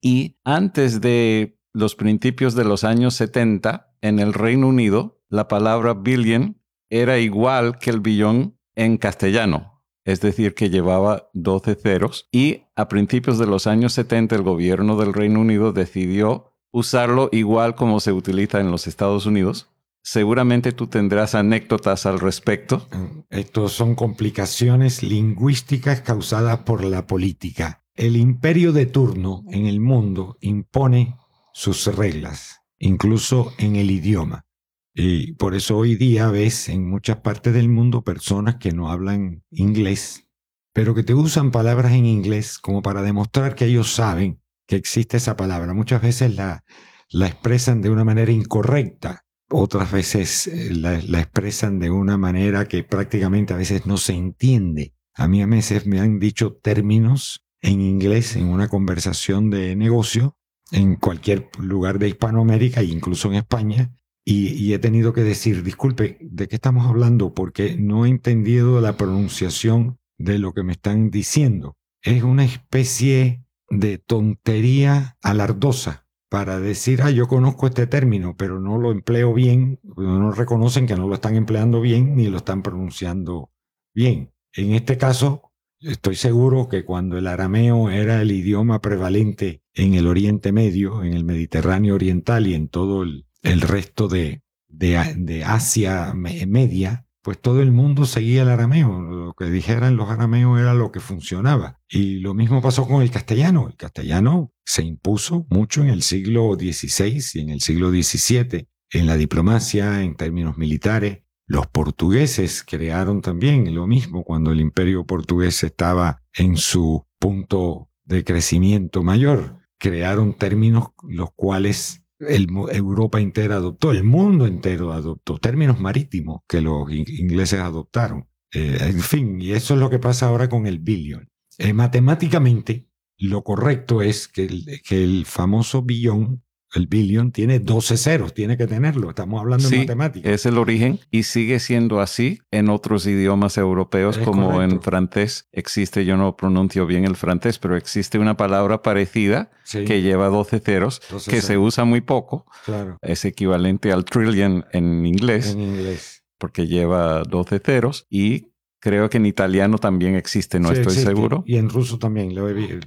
Y 0.00 0.38
antes 0.44 1.00
de 1.00 1.58
los 1.72 1.96
principios 1.96 2.54
de 2.54 2.64
los 2.64 2.84
años 2.84 3.14
70 3.14 3.94
en 4.00 4.18
el 4.18 4.32
Reino 4.32 4.68
Unido 4.68 5.14
la 5.34 5.48
palabra 5.48 5.94
billion 5.94 6.60
era 6.90 7.18
igual 7.18 7.78
que 7.78 7.90
el 7.90 8.00
billón 8.00 8.56
en 8.76 8.98
castellano, 8.98 9.82
es 10.04 10.20
decir, 10.20 10.54
que 10.54 10.70
llevaba 10.70 11.28
12 11.32 11.74
ceros. 11.74 12.28
Y 12.30 12.62
a 12.76 12.86
principios 12.86 13.38
de 13.38 13.46
los 13.46 13.66
años 13.66 13.94
70 13.94 14.36
el 14.36 14.42
gobierno 14.42 14.96
del 14.96 15.12
Reino 15.12 15.40
Unido 15.40 15.72
decidió 15.72 16.53
usarlo 16.74 17.28
igual 17.30 17.76
como 17.76 18.00
se 18.00 18.12
utiliza 18.12 18.58
en 18.58 18.72
los 18.72 18.88
Estados 18.88 19.26
Unidos. 19.26 19.70
Seguramente 20.02 20.72
tú 20.72 20.88
tendrás 20.88 21.36
anécdotas 21.36 22.04
al 22.04 22.18
respecto. 22.18 22.88
Estos 23.30 23.72
son 23.72 23.94
complicaciones 23.94 25.04
lingüísticas 25.04 26.00
causadas 26.00 26.58
por 26.58 26.82
la 26.84 27.06
política. 27.06 27.84
El 27.94 28.16
imperio 28.16 28.72
de 28.72 28.86
turno 28.86 29.44
en 29.50 29.66
el 29.66 29.78
mundo 29.78 30.36
impone 30.40 31.16
sus 31.52 31.86
reglas, 31.86 32.62
incluso 32.80 33.52
en 33.56 33.76
el 33.76 33.92
idioma. 33.92 34.44
Y 34.92 35.34
por 35.34 35.54
eso 35.54 35.78
hoy 35.78 35.94
día 35.94 36.28
ves 36.28 36.68
en 36.68 36.90
muchas 36.90 37.18
partes 37.18 37.54
del 37.54 37.68
mundo 37.68 38.02
personas 38.02 38.56
que 38.56 38.72
no 38.72 38.90
hablan 38.90 39.44
inglés, 39.50 40.26
pero 40.72 40.92
que 40.92 41.04
te 41.04 41.14
usan 41.14 41.52
palabras 41.52 41.92
en 41.92 42.04
inglés 42.04 42.58
como 42.58 42.82
para 42.82 43.02
demostrar 43.02 43.54
que 43.54 43.66
ellos 43.66 43.94
saben 43.94 44.43
que 44.66 44.76
existe 44.76 45.16
esa 45.16 45.36
palabra. 45.36 45.74
Muchas 45.74 46.02
veces 46.02 46.34
la, 46.34 46.64
la 47.10 47.26
expresan 47.26 47.82
de 47.82 47.90
una 47.90 48.04
manera 48.04 48.32
incorrecta, 48.32 49.24
otras 49.50 49.92
veces 49.92 50.46
eh, 50.46 50.70
la, 50.72 51.00
la, 51.06 51.20
expresan 51.20 51.78
de 51.78 51.90
una 51.90 52.16
manera 52.16 52.66
que 52.66 52.82
prácticamente 52.82 53.54
a 53.54 53.58
veces 53.58 53.86
no 53.86 53.96
se 53.96 54.14
entiende. 54.14 54.94
A 55.14 55.28
mí 55.28 55.42
a 55.42 55.46
veces 55.46 55.86
me 55.86 56.00
han 56.00 56.18
dicho 56.18 56.54
términos 56.54 57.44
en 57.60 57.80
inglés 57.80 58.36
en 58.36 58.48
una 58.48 58.68
conversación 58.68 59.50
de 59.50 59.76
negocio 59.76 60.36
en 60.72 60.96
cualquier 60.96 61.50
lugar 61.58 61.98
de 61.98 62.08
Hispanoamérica 62.08 62.80
e 62.80 62.86
incluso 62.86 63.28
en 63.28 63.34
España. 63.34 63.92
Y, 64.26 64.48
y, 64.54 64.72
he 64.72 64.78
tenido 64.78 65.12
que 65.12 65.20
decir, 65.20 65.62
disculpe, 65.62 66.16
¿de 66.20 66.48
qué 66.48 66.56
estamos 66.56 66.86
hablando? 66.86 67.34
Porque 67.34 67.76
no 67.76 68.06
he 68.06 68.08
entendido 68.08 68.80
la 68.80 68.96
pronunciación 68.96 69.98
de 70.16 70.38
lo 70.38 70.52
que 70.54 70.62
me 70.62 70.72
están 70.72 71.10
diciendo. 71.10 71.76
Es 72.02 72.22
una 72.22 72.44
especie 72.44 73.43
de 73.78 73.98
tontería 73.98 75.16
alardosa 75.22 76.06
para 76.28 76.58
decir, 76.58 77.02
ah, 77.02 77.10
yo 77.10 77.28
conozco 77.28 77.66
este 77.66 77.86
término, 77.86 78.36
pero 78.36 78.60
no 78.60 78.78
lo 78.78 78.90
empleo 78.90 79.32
bien, 79.34 79.80
no 79.96 80.32
reconocen 80.32 80.86
que 80.86 80.96
no 80.96 81.06
lo 81.06 81.14
están 81.14 81.36
empleando 81.36 81.80
bien 81.80 82.16
ni 82.16 82.26
lo 82.28 82.38
están 82.38 82.62
pronunciando 82.62 83.50
bien. 83.94 84.32
En 84.52 84.74
este 84.74 84.98
caso, 84.98 85.54
Estoy 85.84 86.14
seguro 86.14 86.70
que 86.70 86.82
cuando 86.86 87.18
el 87.18 87.26
arameo 87.26 87.90
era 87.90 88.22
el 88.22 88.32
idioma 88.32 88.80
prevalente 88.80 89.60
en 89.74 89.92
el 89.92 90.06
Oriente 90.06 90.50
Medio, 90.50 91.04
en 91.04 91.12
el 91.12 91.24
Mediterráneo 91.24 91.94
Oriental 91.94 92.46
y 92.46 92.54
en 92.54 92.68
todo 92.68 93.02
el, 93.02 93.26
resto 93.60 94.08
de, 94.08 94.40
de, 94.66 95.44
Asia 95.44 96.14
Media, 96.14 97.03
pues 97.24 97.40
todo 97.40 97.62
el 97.62 97.72
mundo 97.72 98.04
seguía 98.04 98.42
el 98.42 98.50
arameo. 98.50 99.00
Lo 99.00 99.32
que 99.32 99.46
dijeran 99.46 99.96
los 99.96 100.10
arameos 100.10 100.60
era 100.60 100.74
lo 100.74 100.92
que 100.92 101.00
funcionaba. 101.00 101.80
Y 101.88 102.18
lo 102.18 102.34
mismo 102.34 102.60
pasó 102.60 102.86
con 102.86 103.00
el 103.00 103.10
castellano. 103.10 103.66
El 103.66 103.76
castellano 103.76 104.52
se 104.66 104.82
impuso 104.82 105.46
mucho 105.48 105.80
en 105.80 105.88
el 105.88 106.02
siglo 106.02 106.54
XVI 106.54 107.24
y 107.32 107.40
en 107.40 107.48
el 107.48 107.62
siglo 107.62 107.88
XVII, 107.88 108.68
en 108.90 109.06
la 109.06 109.16
diplomacia, 109.16 110.02
en 110.02 110.16
términos 110.16 110.58
militares. 110.58 111.22
Los 111.46 111.66
portugueses 111.66 112.62
crearon 112.62 113.22
también 113.22 113.74
lo 113.74 113.86
mismo 113.86 114.22
cuando 114.22 114.52
el 114.52 114.60
imperio 114.60 115.06
portugués 115.06 115.64
estaba 115.64 116.22
en 116.34 116.58
su 116.58 117.06
punto 117.18 117.88
de 118.04 118.22
crecimiento 118.22 119.02
mayor. 119.02 119.60
Crearon 119.78 120.34
términos 120.34 120.88
los 121.02 121.30
cuales 121.34 122.03
Europa 122.18 123.20
entera 123.20 123.56
adoptó, 123.56 123.90
el 123.90 124.04
mundo 124.04 124.46
entero 124.46 124.92
adoptó, 124.92 125.38
términos 125.38 125.80
marítimos 125.80 126.42
que 126.48 126.60
los 126.60 126.90
ingleses 126.90 127.60
adoptaron. 127.60 128.28
Eh, 128.52 128.78
en 128.80 129.00
fin, 129.00 129.40
y 129.40 129.52
eso 129.52 129.74
es 129.74 129.80
lo 129.80 129.90
que 129.90 129.98
pasa 129.98 130.28
ahora 130.28 130.48
con 130.48 130.66
el 130.66 130.78
billion. 130.78 131.28
Eh, 131.58 131.72
matemáticamente, 131.72 132.88
lo 133.18 133.42
correcto 133.42 134.00
es 134.00 134.28
que 134.28 134.46
que 134.84 135.02
el 135.02 135.24
famoso 135.26 135.82
billón 135.82 136.43
el 136.74 136.86
billion 136.86 137.30
tiene 137.30 137.60
12 137.60 137.96
ceros, 137.96 138.34
tiene 138.34 138.56
que 138.56 138.66
tenerlo. 138.66 139.08
Estamos 139.10 139.40
hablando 139.40 139.68
de 139.68 139.78
matemáticas. 139.78 140.32
Es 140.32 140.46
el 140.46 140.58
origen 140.58 141.00
y 141.10 141.22
sigue 141.22 141.60
siendo 141.60 142.00
así 142.00 142.40
en 142.50 142.68
otros 142.68 143.06
idiomas 143.06 143.56
europeos, 143.58 144.18
como 144.18 144.62
en 144.62 144.82
francés. 144.82 145.48
Existe, 145.52 146.04
yo 146.04 146.16
no 146.16 146.36
pronuncio 146.36 146.86
bien 146.86 147.04
el 147.04 147.16
francés, 147.16 147.58
pero 147.58 147.76
existe 147.76 148.18
una 148.18 148.36
palabra 148.36 148.82
parecida 148.82 149.50
que 149.70 150.02
lleva 150.02 150.28
12 150.28 150.60
ceros, 150.60 151.00
que 151.28 151.40
se 151.40 151.58
usa 151.58 151.84
muy 151.84 152.00
poco. 152.00 152.46
Claro. 152.64 152.98
Es 153.02 153.24
equivalente 153.24 153.92
al 153.92 154.04
trillion 154.04 154.66
en 154.72 155.06
inglés. 155.06 155.52
En 155.52 155.60
inglés. 155.60 156.24
Porque 156.38 156.66
lleva 156.66 157.22
12 157.22 157.60
ceros 157.60 158.06
y 158.10 158.53
Creo 158.84 159.08
que 159.08 159.16
en 159.16 159.24
italiano 159.24 159.78
también 159.78 160.14
existe, 160.14 160.60
no 160.60 160.70
estoy 160.70 160.94
seguro. 160.94 161.42
Y 161.46 161.56
en 161.56 161.70
ruso 161.70 161.98
también, 161.98 162.34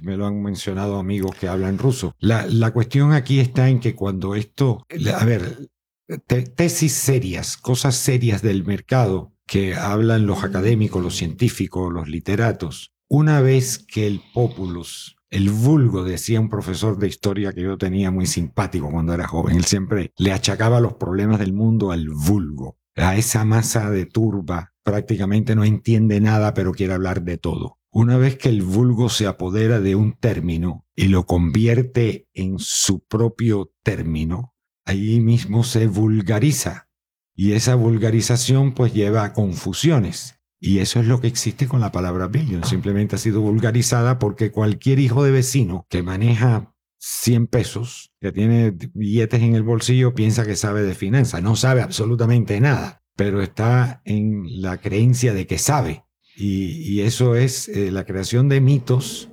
me 0.02 0.16
lo 0.16 0.26
han 0.28 0.40
mencionado 0.40 0.96
amigos 0.96 1.34
que 1.34 1.48
hablan 1.48 1.76
ruso. 1.76 2.14
La, 2.20 2.46
la 2.46 2.70
cuestión 2.70 3.10
aquí 3.12 3.40
está 3.40 3.68
en 3.68 3.80
que 3.80 3.96
cuando 3.96 4.36
esto, 4.36 4.86
a 5.12 5.24
ver, 5.24 5.70
tesis 6.54 6.92
serias, 6.92 7.56
cosas 7.56 7.96
serias 7.96 8.42
del 8.42 8.64
mercado 8.64 9.32
que 9.44 9.74
hablan 9.74 10.28
los 10.28 10.44
académicos, 10.44 11.02
los 11.02 11.16
científicos, 11.16 11.92
los 11.92 12.06
literatos, 12.06 12.92
una 13.08 13.40
vez 13.40 13.78
que 13.80 14.06
el 14.06 14.22
populus, 14.32 15.16
el 15.30 15.50
vulgo, 15.50 16.04
decía 16.04 16.38
un 16.38 16.48
profesor 16.48 16.96
de 16.98 17.08
historia 17.08 17.52
que 17.52 17.62
yo 17.62 17.76
tenía 17.76 18.12
muy 18.12 18.26
simpático 18.26 18.88
cuando 18.88 19.14
era 19.14 19.26
joven, 19.26 19.56
él 19.56 19.64
siempre 19.64 20.12
le 20.16 20.30
achacaba 20.30 20.78
los 20.78 20.94
problemas 20.94 21.40
del 21.40 21.54
mundo 21.54 21.90
al 21.90 22.08
vulgo, 22.08 22.78
a 22.94 23.16
esa 23.16 23.44
masa 23.44 23.90
de 23.90 24.06
turba 24.06 24.74
prácticamente 24.88 25.54
no 25.54 25.64
entiende 25.64 26.18
nada 26.18 26.54
pero 26.54 26.72
quiere 26.72 26.94
hablar 26.94 27.22
de 27.22 27.36
todo. 27.36 27.78
Una 27.90 28.16
vez 28.16 28.38
que 28.38 28.48
el 28.48 28.62
vulgo 28.62 29.10
se 29.10 29.26
apodera 29.26 29.80
de 29.80 29.96
un 29.96 30.14
término 30.14 30.86
y 30.96 31.08
lo 31.08 31.26
convierte 31.26 32.26
en 32.32 32.58
su 32.58 33.04
propio 33.04 33.70
término, 33.82 34.54
ahí 34.86 35.20
mismo 35.20 35.62
se 35.62 35.88
vulgariza. 35.88 36.88
Y 37.34 37.52
esa 37.52 37.74
vulgarización 37.74 38.72
pues 38.72 38.94
lleva 38.94 39.24
a 39.24 39.32
confusiones. 39.34 40.40
Y 40.58 40.78
eso 40.78 41.00
es 41.00 41.06
lo 41.06 41.20
que 41.20 41.28
existe 41.28 41.68
con 41.68 41.80
la 41.80 41.92
palabra 41.92 42.28
billion. 42.28 42.64
Simplemente 42.64 43.16
ha 43.16 43.18
sido 43.18 43.42
vulgarizada 43.42 44.18
porque 44.18 44.50
cualquier 44.50 45.00
hijo 45.00 45.22
de 45.22 45.32
vecino 45.32 45.86
que 45.90 46.02
maneja 46.02 46.74
100 46.98 47.46
pesos, 47.46 48.12
que 48.20 48.32
tiene 48.32 48.74
billetes 48.94 49.42
en 49.42 49.54
el 49.54 49.62
bolsillo, 49.62 50.14
piensa 50.14 50.46
que 50.46 50.56
sabe 50.56 50.82
de 50.82 50.94
finanzas. 50.94 51.42
No 51.42 51.56
sabe 51.56 51.82
absolutamente 51.82 52.58
nada 52.58 53.02
pero 53.18 53.42
está 53.42 54.00
en 54.04 54.62
la 54.62 54.76
creencia 54.76 55.34
de 55.34 55.48
que 55.48 55.58
sabe. 55.58 56.04
Y, 56.36 57.00
eso 57.00 57.34
es 57.34 57.68
eh, 57.68 57.90
la 57.90 58.04
creación 58.04 58.48
de 58.48 58.60
mitos. 58.60 59.28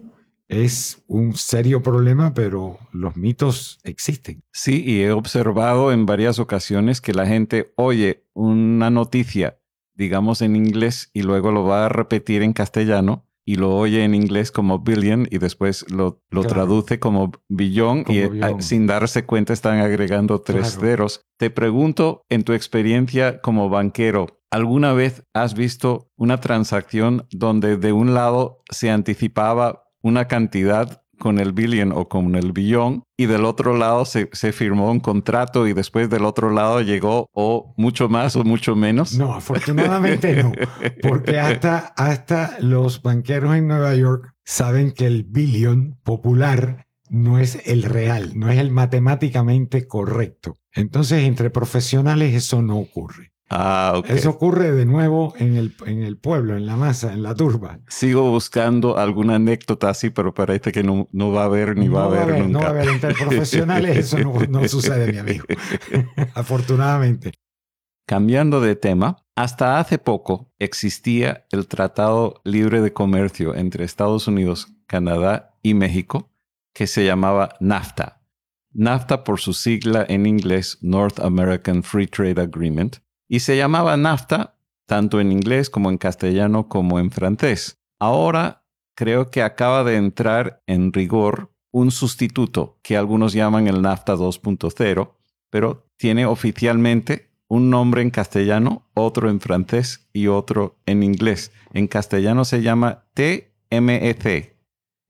Es 0.47 1.03
un 1.05 1.35
serio 1.35 1.83
problema, 1.83 2.33
pero 2.33 2.79
los 2.91 3.15
mitos 3.15 3.77
existen. 3.83 4.41
Sí, 4.51 4.83
y 4.83 5.01
he 5.01 5.11
observado 5.11 5.91
en 5.91 6.07
varias 6.07 6.39
ocasiones 6.39 6.99
que 6.99 7.13
la 7.13 7.27
gente 7.27 7.73
oye 7.75 8.23
una 8.33 8.89
noticia, 8.89 9.59
digamos 9.93 10.41
en 10.41 10.55
inglés, 10.55 11.11
y 11.13 11.21
luego 11.21 11.51
lo 11.51 11.63
va 11.63 11.85
a 11.85 11.89
repetir 11.89 12.41
en 12.41 12.53
castellano 12.53 13.24
y 13.45 13.55
lo 13.55 13.75
oye 13.75 14.03
en 14.03 14.15
inglés 14.15 14.51
como 14.51 14.79
billion 14.79 15.27
y 15.29 15.37
después 15.37 15.89
lo, 15.91 16.21
lo 16.31 16.43
traduce 16.43 16.99
como 16.99 17.31
billón 17.47 18.03
y 18.07 18.19
eh, 18.19 18.31
sin 18.59 18.87
darse 18.87 19.25
cuenta 19.25 19.53
están 19.53 19.79
agregando 19.79 20.41
tres 20.41 20.77
ceros. 20.79 21.21
Te 21.37 21.51
pregunto, 21.51 22.23
en 22.29 22.43
tu 22.43 22.53
experiencia 22.53 23.39
como 23.41 23.69
banquero, 23.69 24.39
¿alguna 24.51 24.93
vez 24.93 25.23
has 25.33 25.53
visto 25.53 26.09
una 26.17 26.39
transacción 26.39 27.27
donde 27.31 27.77
de 27.77 27.93
un 27.93 28.15
lado 28.15 28.63
se 28.71 28.89
anticipaba 28.89 29.83
una 30.01 30.27
cantidad 30.27 31.03
con 31.17 31.39
el 31.39 31.53
billion 31.53 31.91
o 31.91 32.07
con 32.07 32.35
el 32.35 32.51
billón 32.51 33.03
y 33.17 33.25
del 33.25 33.45
otro 33.45 33.77
lado 33.77 34.05
se, 34.05 34.27
firmó 34.51 34.91
un 34.91 34.99
contrato 34.99 35.67
y 35.67 35.73
después 35.73 36.09
del 36.09 36.25
otro 36.25 36.49
lado 36.49 36.81
llegó 36.81 37.27
o 37.33 37.73
mucho 37.77 38.09
más 38.09 38.35
o 38.35 38.43
mucho 38.43 38.75
menos? 38.75 39.17
No, 39.17 39.33
afortunadamente 39.33 40.43
no, 40.43 40.51
porque 41.01 41.39
hasta, 41.39 41.93
hasta 41.97 42.57
los 42.59 43.01
banqueros 43.01 43.55
en 43.55 43.67
Nueva 43.67 43.95
York 43.95 44.33
saben 44.43 44.91
que 44.91 45.07
el 45.07 45.23
billion 45.23 45.97
popular 46.03 46.85
no 47.09 47.39
es 47.39 47.61
el 47.65 47.83
real, 47.83 48.37
no 48.37 48.49
es 48.49 48.59
el 48.59 48.71
matemáticamente 48.71 49.87
correcto. 49.87 50.57
Entonces, 50.73 51.23
entre 51.23 51.49
profesionales 51.49 52.33
eso 52.33 52.61
no 52.61 52.77
ocurre. 52.77 53.34
Ah, 53.49 54.01
Eso 54.07 54.31
ocurre 54.31 54.71
de 54.71 54.85
nuevo 54.85 55.33
en 55.37 55.55
el, 55.55 55.75
en 55.85 56.01
el 56.01 56.17
pueblo, 56.17 56.57
en 56.57 56.65
la 56.65 56.75
masa, 56.75 57.13
en 57.13 57.21
la 57.21 57.35
turba. 57.35 57.79
Sigo 57.87 58.29
buscando 58.31 58.97
alguna 58.97 59.35
anécdota 59.35 59.89
así, 59.89 60.09
pero 60.09 60.33
parece 60.33 60.71
que 60.71 60.83
no, 60.83 61.07
no 61.11 61.31
va 61.31 61.43
a 61.43 61.45
haber 61.45 61.77
ni 61.77 61.87
va, 61.87 62.03
a 62.03 62.05
haber, 62.05 62.39
nunca. 62.39 62.47
No 62.47 62.59
va 62.59 62.65
a 62.65 62.69
haber 62.69 62.89
entre 62.89 63.13
profesionales, 63.13 63.97
eso 64.13 64.17
no, 64.17 64.33
no 64.49 64.67
sucede, 64.67 65.11
mi 65.11 65.19
amigo. 65.19 65.45
Afortunadamente. 66.33 67.33
Cambiando 68.07 68.61
de 68.61 68.75
tema, 68.75 69.25
hasta 69.35 69.79
hace 69.79 69.97
poco 69.99 70.51
existía 70.59 71.45
el 71.51 71.67
Tratado 71.67 72.41
Libre 72.43 72.81
de 72.81 72.93
Comercio 72.93 73.55
entre 73.55 73.83
Estados 73.83 74.27
Unidos, 74.27 74.67
Canadá 74.87 75.55
y 75.61 75.73
México, 75.73 76.31
que 76.73 76.87
se 76.87 77.05
llamaba 77.05 77.55
NAFTA. 77.59 78.21
NAFTA 78.73 79.23
por 79.23 79.39
su 79.39 79.53
sigla 79.53 80.05
en 80.07 80.25
inglés 80.25 80.77
North 80.81 81.19
American 81.19 81.81
Free 81.81 82.07
Trade 82.07 82.41
Agreement, 82.41 82.97
y 83.27 83.39
se 83.39 83.57
llamaba 83.57 83.97
NAFTA 83.97 84.55
tanto 84.85 85.19
en 85.19 85.31
inglés 85.31 85.69
como 85.69 85.89
en 85.89 85.97
castellano 85.97 86.67
como 86.67 86.99
en 86.99 87.11
francés. 87.11 87.79
Ahora 87.99 88.63
creo 88.95 89.29
que 89.29 89.41
acaba 89.41 89.83
de 89.83 89.95
entrar 89.95 90.61
en 90.67 90.93
rigor 90.93 91.51
un 91.71 91.91
sustituto 91.91 92.79
que 92.81 92.95
algunos 92.95 93.33
llaman 93.33 93.67
el 93.67 93.81
NAFTA 93.81 94.15
2.0, 94.15 95.11
pero 95.49 95.87
tiene 95.97 96.25
oficialmente 96.25 97.31
un 97.47 97.69
nombre 97.69 98.01
en 98.01 98.09
castellano, 98.09 98.87
otro 98.93 99.29
en 99.29 99.39
francés 99.39 100.07
y 100.13 100.27
otro 100.27 100.77
en 100.85 101.03
inglés. 101.03 101.51
En 101.73 101.87
castellano 101.87 102.45
se 102.45 102.61
llama 102.61 103.05
TMEC, 103.13 104.55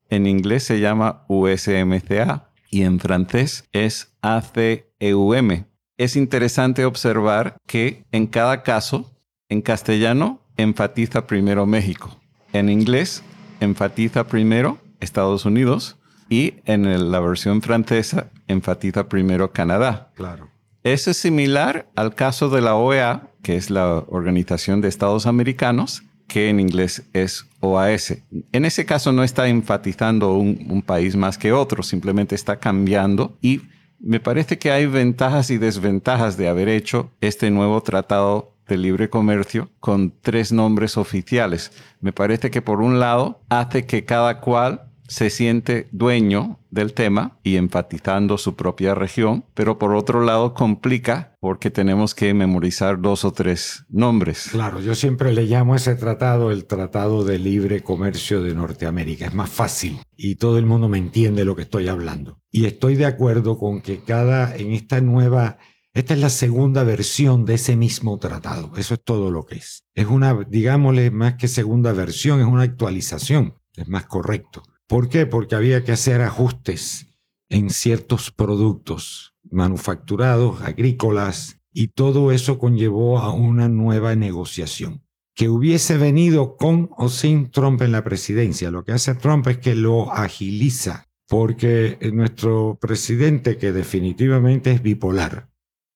en 0.08 0.26
inglés 0.26 0.64
se 0.64 0.80
llama 0.80 1.24
USMCA 1.28 2.50
y 2.70 2.82
en 2.82 2.98
francés 2.98 3.68
es 3.72 4.16
ACEUM 4.22 5.66
es 5.98 6.16
interesante 6.16 6.84
observar 6.84 7.56
que 7.66 8.04
en 8.12 8.26
cada 8.26 8.62
caso, 8.62 9.10
en 9.48 9.62
castellano, 9.62 10.40
enfatiza 10.56 11.26
primero 11.26 11.66
México. 11.66 12.20
En 12.52 12.68
inglés, 12.68 13.22
enfatiza 13.60 14.26
primero 14.26 14.78
Estados 15.00 15.44
Unidos. 15.44 15.96
Y 16.28 16.54
en 16.64 17.12
la 17.12 17.20
versión 17.20 17.62
francesa, 17.62 18.30
enfatiza 18.48 19.08
primero 19.08 19.52
Canadá. 19.52 20.10
Claro. 20.16 20.50
Eso 20.82 21.10
es 21.10 21.16
similar 21.16 21.88
al 21.94 22.14
caso 22.14 22.48
de 22.48 22.60
la 22.60 22.74
OEA, 22.74 23.28
que 23.42 23.56
es 23.56 23.70
la 23.70 24.04
Organización 24.08 24.80
de 24.80 24.88
Estados 24.88 25.26
Americanos, 25.26 26.02
que 26.26 26.48
en 26.48 26.58
inglés 26.58 27.04
es 27.12 27.46
OAS. 27.60 28.18
En 28.50 28.64
ese 28.64 28.84
caso 28.84 29.12
no 29.12 29.22
está 29.22 29.46
enfatizando 29.48 30.34
un, 30.34 30.66
un 30.68 30.82
país 30.82 31.14
más 31.14 31.38
que 31.38 31.52
otro, 31.52 31.84
simplemente 31.84 32.34
está 32.34 32.58
cambiando 32.58 33.36
y 33.40 33.62
me 33.98 34.20
parece 34.20 34.58
que 34.58 34.70
hay 34.70 34.86
ventajas 34.86 35.50
y 35.50 35.58
desventajas 35.58 36.36
de 36.36 36.48
haber 36.48 36.68
hecho 36.68 37.10
este 37.20 37.50
nuevo 37.50 37.82
tratado 37.82 38.52
de 38.66 38.76
libre 38.76 39.08
comercio 39.10 39.70
con 39.80 40.12
tres 40.20 40.52
nombres 40.52 40.96
oficiales. 40.96 41.72
Me 42.00 42.12
parece 42.12 42.50
que 42.50 42.62
por 42.62 42.80
un 42.80 42.98
lado 42.98 43.40
hace 43.48 43.86
que 43.86 44.04
cada 44.04 44.40
cual 44.40 44.85
se 45.08 45.30
siente 45.30 45.88
dueño 45.92 46.58
del 46.70 46.92
tema 46.92 47.38
y 47.42 47.56
enfatizando 47.56 48.38
su 48.38 48.54
propia 48.54 48.94
región, 48.94 49.44
pero 49.54 49.78
por 49.78 49.94
otro 49.94 50.22
lado 50.22 50.54
complica 50.54 51.34
porque 51.40 51.70
tenemos 51.70 52.14
que 52.14 52.34
memorizar 52.34 53.00
dos 53.00 53.24
o 53.24 53.32
tres 53.32 53.84
nombres. 53.88 54.48
Claro, 54.50 54.80
yo 54.80 54.94
siempre 54.94 55.32
le 55.32 55.44
llamo 55.44 55.74
a 55.74 55.76
ese 55.76 55.94
tratado 55.94 56.50
el 56.50 56.66
Tratado 56.66 57.24
de 57.24 57.38
Libre 57.38 57.82
Comercio 57.82 58.42
de 58.42 58.54
Norteamérica. 58.54 59.26
Es 59.26 59.34
más 59.34 59.50
fácil 59.50 59.98
y 60.16 60.36
todo 60.36 60.58
el 60.58 60.66
mundo 60.66 60.88
me 60.88 60.98
entiende 60.98 61.44
lo 61.44 61.56
que 61.56 61.62
estoy 61.62 61.88
hablando. 61.88 62.40
Y 62.50 62.66
estoy 62.66 62.96
de 62.96 63.06
acuerdo 63.06 63.58
con 63.58 63.80
que 63.80 64.00
cada, 64.00 64.54
en 64.56 64.72
esta 64.72 65.00
nueva 65.00 65.58
esta 65.96 66.12
es 66.12 66.20
la 66.20 66.28
segunda 66.28 66.84
versión 66.84 67.46
de 67.46 67.54
ese 67.54 67.74
mismo 67.74 68.18
tratado. 68.18 68.70
Eso 68.76 68.92
es 68.92 69.02
todo 69.02 69.30
lo 69.30 69.46
que 69.46 69.56
es. 69.56 69.86
Es 69.94 70.06
una, 70.06 70.34
digámosle, 70.46 71.10
más 71.10 71.36
que 71.36 71.48
segunda 71.48 71.94
versión, 71.94 72.38
es 72.38 72.46
una 72.46 72.64
actualización. 72.64 73.54
Es 73.74 73.88
más 73.88 74.04
correcto. 74.04 74.62
¿Por 74.88 75.08
qué? 75.08 75.26
Porque 75.26 75.54
había 75.54 75.84
que 75.84 75.92
hacer 75.92 76.20
ajustes 76.22 77.08
en 77.48 77.70
ciertos 77.70 78.30
productos 78.30 79.34
manufacturados, 79.50 80.60
agrícolas, 80.62 81.60
y 81.72 81.88
todo 81.88 82.32
eso 82.32 82.58
conllevó 82.58 83.18
a 83.18 83.32
una 83.32 83.68
nueva 83.68 84.14
negociación 84.14 85.02
que 85.34 85.50
hubiese 85.50 85.98
venido 85.98 86.56
con 86.56 86.88
o 86.96 87.10
sin 87.10 87.50
Trump 87.50 87.82
en 87.82 87.92
la 87.92 88.02
presidencia. 88.02 88.70
Lo 88.70 88.84
que 88.84 88.92
hace 88.92 89.14
Trump 89.14 89.46
es 89.48 89.58
que 89.58 89.74
lo 89.74 90.10
agiliza, 90.10 91.10
porque 91.28 91.98
nuestro 92.14 92.78
presidente, 92.80 93.58
que 93.58 93.72
definitivamente 93.72 94.72
es 94.72 94.82
bipolar, 94.82 95.50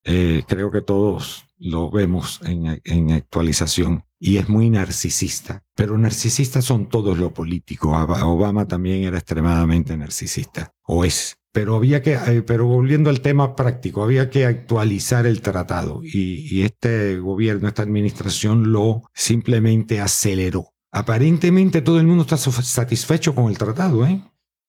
eh, 0.04 0.42
creo 0.46 0.70
que 0.70 0.82
todos 0.82 1.46
lo 1.60 1.90
vemos 1.90 2.40
en, 2.44 3.12
actualización 3.12 4.04
y 4.18 4.38
es 4.38 4.48
muy 4.48 4.70
narcisista. 4.70 5.62
Pero 5.76 5.96
narcisistas 5.96 6.64
son 6.64 6.88
todos 6.88 7.18
los 7.18 7.32
políticos. 7.32 7.96
Obama 8.22 8.66
también 8.66 9.04
era 9.04 9.18
extremadamente 9.18 9.96
narcisista, 9.96 10.72
o 10.84 11.04
es. 11.04 11.36
Pero 11.52 11.76
había 11.76 12.00
que, 12.02 12.14
eh, 12.14 12.42
pero 12.42 12.66
volviendo 12.66 13.10
al 13.10 13.20
tema 13.20 13.56
práctico, 13.56 14.02
había 14.02 14.30
que 14.30 14.46
actualizar 14.46 15.26
el 15.26 15.40
tratado 15.40 16.00
y, 16.02 16.46
y 16.56 16.62
este 16.62 17.18
gobierno, 17.18 17.68
esta 17.68 17.82
administración 17.82 18.72
lo 18.72 19.02
simplemente 19.14 20.00
aceleró. 20.00 20.68
Aparentemente 20.92 21.82
todo 21.82 22.00
el 22.00 22.06
mundo 22.06 22.22
está 22.22 22.36
satisfecho 22.36 23.34
con 23.34 23.50
el 23.50 23.58
tratado, 23.58 24.06
¿eh? 24.06 24.22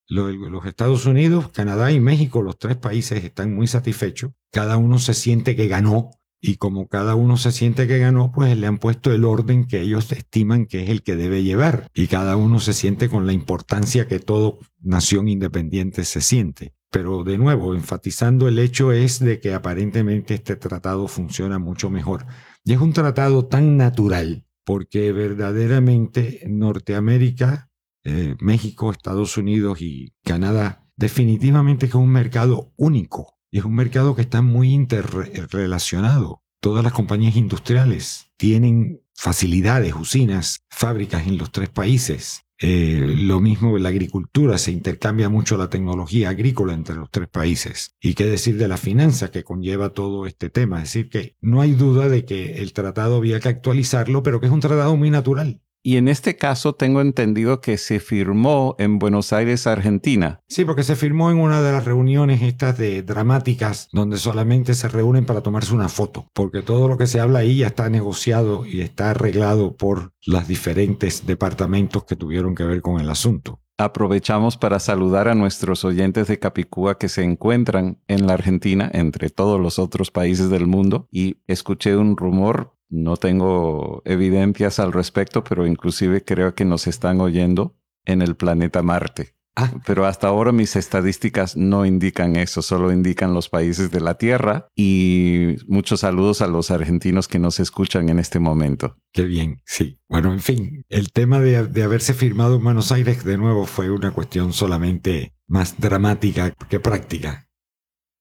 Los 0.07 0.65
Estados 0.65 1.05
Unidos, 1.05 1.49
Canadá 1.53 1.89
y 1.91 2.01
México, 2.01 2.41
los 2.41 2.59
tres 2.59 2.75
países 2.75 3.23
están 3.23 3.55
muy 3.55 3.67
satisfechos. 3.67 4.31
Cada 4.51 4.75
uno 4.75 4.99
se 4.99 5.13
siente 5.13 5.55
que 5.55 5.69
ganó 5.69 6.11
y 6.41 6.55
como 6.55 6.87
cada 6.87 7.13
uno 7.13 7.37
se 7.37 7.51
siente 7.51 7.87
que 7.87 7.99
ganó, 7.99 8.31
pues 8.31 8.57
le 8.57 8.65
han 8.65 8.79
puesto 8.79 9.13
el 9.13 9.25
orden 9.25 9.65
que 9.67 9.81
ellos 9.81 10.11
estiman 10.11 10.65
que 10.65 10.83
es 10.83 10.89
el 10.89 11.03
que 11.03 11.15
debe 11.15 11.43
llevar. 11.43 11.87
Y 11.93 12.07
cada 12.07 12.35
uno 12.35 12.59
se 12.59 12.73
siente 12.73 13.09
con 13.09 13.27
la 13.27 13.33
importancia 13.33 14.07
que 14.07 14.19
toda 14.19 14.53
nación 14.81 15.27
independiente 15.27 16.03
se 16.03 16.19
siente. 16.19 16.73
Pero 16.89 17.23
de 17.23 17.37
nuevo, 17.37 17.75
enfatizando 17.75 18.47
el 18.47 18.57
hecho 18.57 18.91
es 18.91 19.19
de 19.19 19.39
que 19.39 19.53
aparentemente 19.53 20.33
este 20.33 20.55
tratado 20.55 21.07
funciona 21.07 21.59
mucho 21.59 21.91
mejor. 21.91 22.25
Y 22.65 22.73
es 22.73 22.81
un 22.81 22.91
tratado 22.91 23.45
tan 23.45 23.77
natural 23.77 24.45
porque 24.65 25.11
verdaderamente 25.11 26.41
Norteamérica 26.47 27.71
eh, 28.03 28.35
México, 28.39 28.91
Estados 28.91 29.37
Unidos 29.37 29.79
y 29.81 30.13
Canadá, 30.23 30.87
definitivamente 30.95 31.85
es 31.85 31.93
un 31.93 32.09
mercado 32.09 32.73
único 32.75 33.37
y 33.51 33.59
es 33.59 33.65
un 33.65 33.75
mercado 33.75 34.15
que 34.15 34.21
está 34.21 34.41
muy 34.41 34.73
interrelacionado. 34.73 36.41
Todas 36.61 36.83
las 36.83 36.93
compañías 36.93 37.35
industriales 37.35 38.31
tienen 38.37 39.01
facilidades, 39.13 39.93
usinas, 39.93 40.63
fábricas 40.69 41.27
en 41.27 41.37
los 41.37 41.51
tres 41.51 41.69
países. 41.69 42.43
Eh, 42.63 43.15
lo 43.17 43.39
mismo 43.41 43.75
en 43.75 43.83
la 43.83 43.89
agricultura, 43.89 44.57
se 44.59 44.71
intercambia 44.71 45.29
mucho 45.29 45.57
la 45.57 45.69
tecnología 45.69 46.29
agrícola 46.29 46.73
entre 46.73 46.95
los 46.95 47.09
tres 47.09 47.27
países. 47.27 47.95
Y 47.99 48.13
qué 48.13 48.25
decir 48.25 48.57
de 48.57 48.67
la 48.67 48.77
finanza 48.77 49.31
que 49.31 49.43
conlleva 49.43 49.89
todo 49.89 50.27
este 50.27 50.49
tema. 50.49 50.77
Es 50.77 50.93
decir, 50.93 51.09
que 51.09 51.35
no 51.41 51.59
hay 51.59 51.73
duda 51.73 52.07
de 52.07 52.23
que 52.23 52.61
el 52.61 52.71
tratado 52.73 53.17
había 53.17 53.39
que 53.39 53.49
actualizarlo, 53.49 54.23
pero 54.23 54.39
que 54.39 54.45
es 54.45 54.51
un 54.51 54.59
tratado 54.59 54.95
muy 54.95 55.09
natural. 55.09 55.61
Y 55.83 55.97
en 55.97 56.07
este 56.07 56.37
caso 56.37 56.73
tengo 56.73 57.01
entendido 57.01 57.59
que 57.59 57.77
se 57.77 57.99
firmó 57.99 58.75
en 58.77 58.99
Buenos 58.99 59.33
Aires, 59.33 59.65
Argentina. 59.65 60.41
Sí, 60.47 60.63
porque 60.63 60.83
se 60.83 60.95
firmó 60.95 61.31
en 61.31 61.37
una 61.37 61.61
de 61.61 61.71
las 61.71 61.85
reuniones 61.85 62.43
estas 62.43 62.77
de 62.77 63.01
dramáticas 63.01 63.89
donde 63.91 64.17
solamente 64.17 64.75
se 64.75 64.87
reúnen 64.89 65.25
para 65.25 65.41
tomarse 65.41 65.73
una 65.73 65.89
foto, 65.89 66.27
porque 66.33 66.61
todo 66.61 66.87
lo 66.87 66.97
que 66.97 67.07
se 67.07 67.19
habla 67.19 67.39
ahí 67.39 67.57
ya 67.57 67.67
está 67.67 67.89
negociado 67.89 68.65
y 68.65 68.81
está 68.81 69.11
arreglado 69.11 69.75
por 69.75 70.13
los 70.25 70.47
diferentes 70.47 71.25
departamentos 71.25 72.03
que 72.03 72.15
tuvieron 72.15 72.53
que 72.53 72.63
ver 72.63 72.81
con 72.81 72.99
el 72.99 73.09
asunto. 73.09 73.59
Aprovechamos 73.79 74.57
para 74.57 74.79
saludar 74.79 75.27
a 75.27 75.33
nuestros 75.33 75.83
oyentes 75.83 76.27
de 76.27 76.37
Capicúa 76.37 76.99
que 76.99 77.09
se 77.09 77.23
encuentran 77.23 77.97
en 78.07 78.27
la 78.27 78.33
Argentina, 78.33 78.91
entre 78.93 79.31
todos 79.31 79.59
los 79.59 79.79
otros 79.79 80.11
países 80.11 80.51
del 80.51 80.67
mundo, 80.67 81.07
y 81.11 81.37
escuché 81.47 81.97
un 81.97 82.15
rumor 82.15 82.75
no 82.91 83.17
tengo 83.17 84.01
evidencias 84.05 84.79
al 84.79 84.91
respecto, 84.91 85.43
pero 85.43 85.65
inclusive 85.65 86.23
creo 86.23 86.53
que 86.53 86.65
nos 86.65 86.87
están 86.87 87.21
oyendo 87.21 87.75
en 88.05 88.21
el 88.21 88.35
planeta 88.35 88.83
Marte. 88.83 89.35
Ah. 89.55 89.71
Pero 89.85 90.05
hasta 90.05 90.27
ahora 90.27 90.51
mis 90.51 90.75
estadísticas 90.75 91.57
no 91.57 91.85
indican 91.85 92.35
eso, 92.35 92.61
solo 92.61 92.91
indican 92.91 93.33
los 93.33 93.49
países 93.49 93.91
de 93.91 93.99
la 93.99 94.15
Tierra 94.15 94.67
y 94.75 95.55
muchos 95.67 96.01
saludos 96.01 96.41
a 96.41 96.47
los 96.47 96.71
argentinos 96.71 97.27
que 97.27 97.39
nos 97.39 97.59
escuchan 97.59 98.09
en 98.09 98.19
este 98.19 98.39
momento. 98.39 98.97
Qué 99.11 99.23
bien, 99.23 99.61
sí. 99.65 99.99
Bueno, 100.07 100.31
en 100.31 100.39
fin, 100.39 100.85
el 100.89 101.11
tema 101.11 101.39
de, 101.39 101.67
de 101.67 101.83
haberse 101.83 102.13
firmado 102.13 102.55
en 102.55 102.63
Buenos 102.63 102.91
Aires 102.91 103.25
de 103.25 103.37
nuevo 103.37 103.65
fue 103.65 103.89
una 103.89 104.11
cuestión 104.11 104.53
solamente 104.53 105.33
más 105.47 105.79
dramática 105.79 106.53
que 106.69 106.79
práctica. 106.79 107.49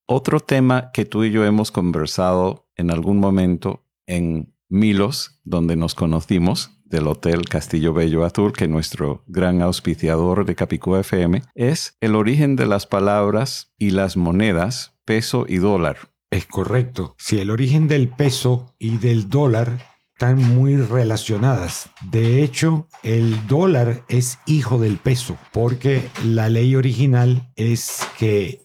Otro 0.06 0.40
tema 0.40 0.90
que 0.92 1.04
tú 1.04 1.22
y 1.22 1.30
yo 1.30 1.44
hemos 1.44 1.70
conversado 1.70 2.68
en 2.74 2.90
algún 2.90 3.18
momento 3.18 3.86
en 4.06 4.52
Milos, 4.70 5.40
donde 5.44 5.76
nos 5.76 5.94
conocimos, 5.94 6.70
del 6.84 7.06
Hotel 7.06 7.48
Castillo 7.48 7.92
Bello 7.92 8.24
Azul, 8.24 8.52
que 8.52 8.68
nuestro 8.68 9.24
gran 9.26 9.62
auspiciador 9.62 10.46
de 10.46 10.54
Capicú 10.54 10.96
FM, 10.96 11.42
es 11.54 11.96
el 12.00 12.14
origen 12.14 12.56
de 12.56 12.66
las 12.66 12.86
palabras 12.86 13.72
y 13.78 13.90
las 13.90 14.16
monedas 14.16 14.94
peso 15.04 15.44
y 15.48 15.56
dólar. 15.58 15.96
Es 16.30 16.46
correcto. 16.46 17.16
Si 17.18 17.38
el 17.38 17.50
origen 17.50 17.88
del 17.88 18.08
peso 18.08 18.74
y 18.78 18.98
del 18.98 19.28
dólar 19.28 19.78
están 20.14 20.38
muy 20.54 20.76
relacionadas. 20.76 21.90
De 22.10 22.42
hecho, 22.44 22.86
el 23.02 23.46
dólar 23.46 24.04
es 24.08 24.38
hijo 24.46 24.78
del 24.78 24.98
peso, 24.98 25.38
porque 25.50 26.08
la 26.24 26.48
ley 26.48 26.76
original 26.76 27.50
es 27.56 28.06
que 28.18 28.60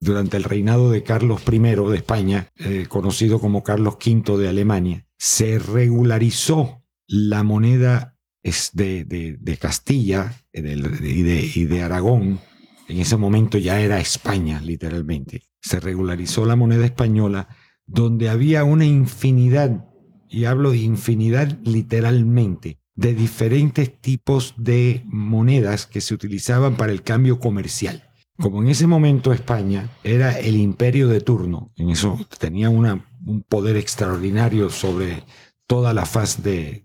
durante 0.00 0.36
el 0.36 0.44
reinado 0.44 0.90
de 0.90 1.02
Carlos 1.02 1.42
I 1.50 1.58
de 1.58 1.96
España, 1.96 2.48
eh, 2.56 2.86
conocido 2.88 3.40
como 3.40 3.62
Carlos 3.62 3.96
V 3.96 4.38
de 4.38 4.48
Alemania, 4.48 5.04
se 5.20 5.58
regularizó 5.58 6.82
la 7.06 7.42
moneda 7.42 8.16
de, 8.72 9.04
de, 9.38 9.56
Castilla 9.58 10.34
y, 10.50 10.62
de, 10.62 11.50
y 11.54 11.64
de 11.66 11.82
Aragón. 11.82 12.40
En 12.88 13.00
ese 13.00 13.18
momento 13.18 13.58
ya 13.58 13.82
era 13.82 14.00
España, 14.00 14.62
literalmente. 14.62 15.42
Se 15.60 15.78
regularizó 15.78 16.46
la 16.46 16.56
moneda 16.56 16.86
española 16.86 17.48
donde 17.86 18.30
había 18.30 18.64
una 18.64 18.86
infinidad, 18.86 19.86
y 20.26 20.46
hablo 20.46 20.70
de 20.70 20.78
infinidad 20.78 21.58
literalmente, 21.64 22.80
de 22.94 23.12
diferentes 23.12 24.00
tipos 24.00 24.54
de 24.56 25.02
monedas 25.04 25.86
que 25.86 26.00
se 26.00 26.14
utilizaban 26.14 26.76
para 26.76 26.92
el 26.92 27.02
cambio 27.02 27.38
comercial. 27.38 28.04
Como 28.38 28.62
en 28.62 28.68
ese 28.68 28.86
momento 28.86 29.34
España 29.34 29.90
era 30.02 30.38
el 30.38 30.56
imperio 30.56 31.08
de 31.08 31.20
turno, 31.20 31.72
en 31.76 31.90
eso 31.90 32.18
tenía 32.38 32.70
una 32.70 33.09
un 33.24 33.42
poder 33.42 33.76
extraordinario 33.76 34.70
sobre 34.70 35.24
toda 35.66 35.94
la 35.94 36.04
faz 36.04 36.42
de, 36.42 36.82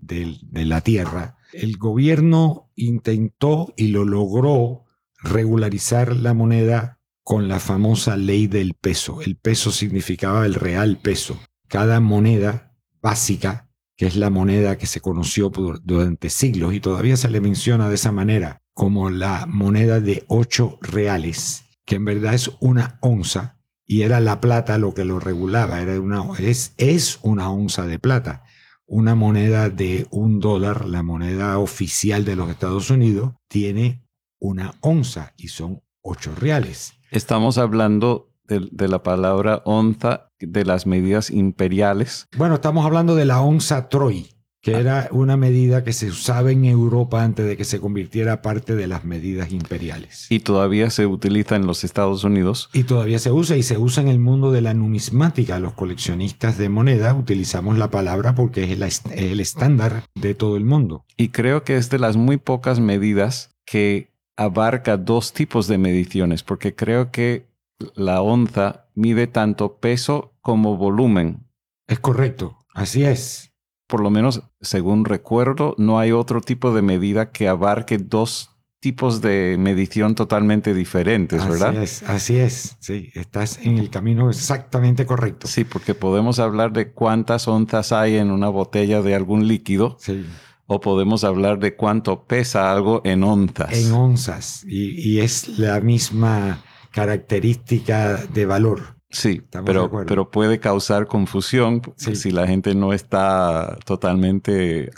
la 0.51 0.81
tierra. 0.81 1.37
El 1.53 1.77
gobierno 1.77 2.71
intentó 2.75 3.73
y 3.75 3.87
lo 3.87 4.05
logró 4.05 4.85
regularizar 5.23 6.15
la 6.15 6.33
moneda 6.33 6.99
con 7.23 7.47
la 7.47 7.59
famosa 7.59 8.15
ley 8.15 8.45
del 8.45 8.75
peso. 8.75 9.21
El 9.21 9.37
peso 9.37 9.71
significaba 9.71 10.45
el 10.45 10.53
real 10.53 10.97
peso. 10.97 11.39
Cada 11.67 11.99
moneda 11.99 12.77
básica, 13.01 13.71
que 13.97 14.05
es 14.05 14.15
la 14.15 14.29
moneda 14.29 14.77
que 14.77 14.85
se 14.85 15.01
conoció 15.01 15.51
durante 15.83 16.29
siglos 16.29 16.75
y 16.75 16.79
todavía 16.79 17.17
se 17.17 17.29
le 17.29 17.41
menciona 17.41 17.89
de 17.89 17.95
esa 17.95 18.11
manera, 18.11 18.61
como 18.75 19.09
la 19.09 19.47
moneda 19.47 19.99
de 19.99 20.25
ocho 20.27 20.77
reales, 20.81 21.63
que 21.85 21.95
en 21.95 22.05
verdad 22.05 22.35
es 22.35 22.51
una 22.59 22.99
onza, 23.01 23.54
y 23.85 24.01
era 24.01 24.19
la 24.19 24.41
plata 24.41 24.77
lo 24.77 24.93
que 24.93 25.05
lo 25.05 25.19
regulaba, 25.19 25.81
era 25.81 25.99
una, 25.99 26.23
es, 26.39 26.73
es 26.77 27.19
una 27.21 27.49
onza 27.49 27.85
de 27.85 27.99
plata. 27.99 28.43
Una 28.87 29.15
moneda 29.15 29.69
de 29.69 30.07
un 30.11 30.39
dólar, 30.39 30.85
la 30.85 31.01
moneda 31.01 31.57
oficial 31.57 32.23
de 32.23 32.35
los 32.35 32.49
Estados 32.49 32.89
Unidos, 32.89 33.33
tiene 33.47 34.05
una 34.39 34.75
onza 34.81 35.33
y 35.37 35.47
son 35.47 35.81
ocho 36.01 36.33
reales. 36.35 36.93
Estamos 37.09 37.57
hablando 37.57 38.31
de, 38.47 38.67
de, 38.71 38.87
la 38.87 39.01
palabra 39.01 39.63
onza, 39.65 40.31
de 40.39 40.65
las 40.65 40.85
medidas 40.85 41.31
imperiales. 41.31 42.27
Bueno, 42.37 42.55
estamos 42.55 42.85
hablando 42.85 43.15
de 43.15 43.25
la 43.25 43.41
onza 43.41 43.89
Troy, 43.89 44.34
que 44.65 44.71
era 44.71 45.09
una 45.11 45.37
medida 45.37 45.83
que 45.83 45.93
se 45.93 46.07
usaba 46.07 46.49
en 46.49 46.65
Europa 46.65 47.23
antes 47.23 47.45
de 47.45 47.55
que 47.55 47.65
se 47.65 47.79
convirtiera 47.79 48.41
parte 48.41 48.75
de 48.75 48.87
las 48.87 49.05
medidas 49.05 49.51
imperiales. 49.51 50.25
Y 50.31 50.39
todavía 50.39 50.89
se 50.89 51.05
utiliza 51.05 51.55
en 51.55 51.67
los 51.67 51.83
Estados 51.83 52.23
Unidos. 52.23 52.71
Y 52.73 52.85
todavía 52.85 53.19
se 53.19 53.31
usa 53.31 53.57
y 53.57 53.61
se 53.61 53.77
usa 53.77 54.01
en 54.01 54.09
el 54.09 54.17
mundo 54.17 54.51
de 54.51 54.61
la 54.61 54.73
numismática. 54.73 55.59
Los 55.59 55.73
coleccionistas 55.73 56.57
de 56.57 56.69
moneda 56.69 57.13
utilizamos 57.13 57.77
la 57.77 57.91
palabra 57.91 58.33
porque 58.33 58.63
es 58.63 58.71
el, 58.71 59.13
el 59.13 59.39
estándar 59.39 60.01
de 60.15 60.33
todo 60.33 60.57
el 60.57 60.65
mundo. 60.65 61.05
Y 61.15 61.29
creo 61.29 61.63
que 61.63 61.77
es 61.77 61.91
de 61.91 61.99
las 61.99 62.17
muy 62.17 62.37
pocas 62.37 62.79
medidas 62.79 63.55
que 63.67 64.15
abarca 64.35 64.97
dos 64.97 65.31
tipos 65.33 65.67
de 65.67 65.77
mediciones, 65.77 66.41
porque 66.41 66.73
creo 66.73 67.11
que 67.11 67.45
la 67.93 68.23
onza 68.23 68.87
mide 68.95 69.27
tanto 69.27 69.77
peso 69.77 70.33
como 70.41 70.75
volumen. 70.75 71.45
Es 71.85 71.99
correcto, 71.99 72.57
así 72.73 73.03
es 73.03 73.51
por 73.87 74.01
lo 74.01 74.09
menos 74.09 74.43
según 74.61 75.05
recuerdo, 75.05 75.75
no 75.77 75.99
hay 75.99 76.11
otro 76.11 76.41
tipo 76.41 76.73
de 76.73 76.81
medida 76.81 77.31
que 77.31 77.47
abarque 77.47 77.97
dos 77.97 78.55
tipos 78.79 79.19
de 79.21 79.55
medición 79.57 80.13
totalmente 80.13 80.75
diferentes, 80.75 81.47
¿verdad? 81.47 81.69
Así 81.69 81.81
es, 81.81 82.03
así 82.03 82.37
es, 82.37 82.77
sí, 82.79 83.09
estás 83.15 83.57
en 83.63 83.79
el 83.79 83.89
camino 83.89 84.29
exactamente 84.29 85.07
correcto. 85.07 85.47
Sí, 85.47 85.63
porque 85.63 85.95
podemos 85.95 86.37
hablar 86.37 86.71
de 86.71 86.91
cuántas 86.91 87.47
onzas 87.47 87.91
hay 87.91 88.17
en 88.17 88.29
una 88.29 88.47
botella 88.47 89.01
de 89.01 89.15
algún 89.15 89.47
líquido. 89.47 89.97
Sí. 89.99 90.25
O 90.67 90.81
podemos 90.81 91.23
hablar 91.23 91.59
de 91.59 91.75
cuánto 91.75 92.25
pesa 92.25 92.71
algo 92.71 93.01
en 93.05 93.23
onzas. 93.23 93.73
En 93.73 93.91
onzas. 93.91 94.63
Y, 94.67 94.99
y 94.99 95.19
es 95.19 95.59
la 95.59 95.79
misma 95.79 96.63
característica 96.91 98.17
de 98.17 98.45
valor. 98.45 98.94
Sí, 99.09 99.41
pero, 99.65 99.89
pero 100.05 100.29
puede 100.29 100.59
causar 100.59 101.07
confusión 101.07 101.81
si 101.95 102.31
la 102.31 102.47
gente 102.47 102.75
no 102.75 102.91
está 102.91 103.77
totalmente 103.85 104.89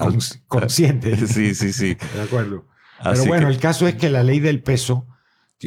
consciente. 0.47 1.15
sí, 1.27 1.53
sí, 1.53 1.73
sí. 1.73 1.97
De 2.15 2.21
acuerdo. 2.21 2.65
pero 3.03 3.25
bueno, 3.25 3.49
el 3.49 3.59
caso 3.59 3.87
es 3.87 3.95
que 3.95 4.09
la 4.09 4.23
ley 4.23 4.39
del 4.39 4.63
peso, 4.63 5.07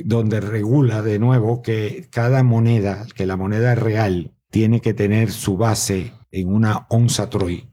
donde 0.05 0.40
regula 0.40 1.03
de 1.03 1.18
nuevo 1.18 1.62
que 1.62 2.09
cada 2.11 2.42
moneda, 2.42 3.07
que 3.14 3.26
la 3.26 3.37
moneda 3.37 3.74
real 3.74 4.35
tiene 4.50 4.81
que 4.81 4.94
tener 4.94 5.31
su 5.31 5.57
base 5.57 6.12
en 6.31 6.53
una 6.53 6.87
onza 6.88 7.31
troy 7.31 7.70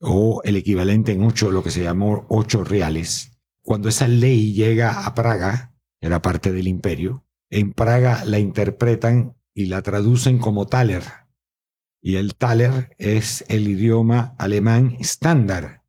o 0.00 0.40
el 0.44 0.56
equivalente 0.56 1.12
en 1.12 1.24
ocho, 1.24 1.50
lo 1.50 1.62
que 1.62 1.70
se 1.70 1.82
llamó 1.82 2.26
ocho 2.28 2.64
reales. 2.64 3.38
Cuando 3.62 3.88
esa 3.88 4.08
ley 4.08 4.52
llega 4.52 5.04
a 5.04 5.14
Praga, 5.14 5.74
era 6.00 6.22
parte 6.22 6.52
del 6.52 6.68
imperio, 6.68 7.24
en 7.50 7.72
Praga 7.72 8.24
la 8.24 8.38
interpretan 8.38 9.36
y 9.60 9.66
la 9.66 9.82
traducen 9.82 10.38
como 10.38 10.66
Thaler. 10.66 11.02
Y 12.00 12.16
el 12.16 12.34
Thaler 12.34 12.94
es 12.98 13.44
el 13.48 13.68
idioma 13.68 14.34
alemán 14.38 14.96
estándar. 14.98 15.82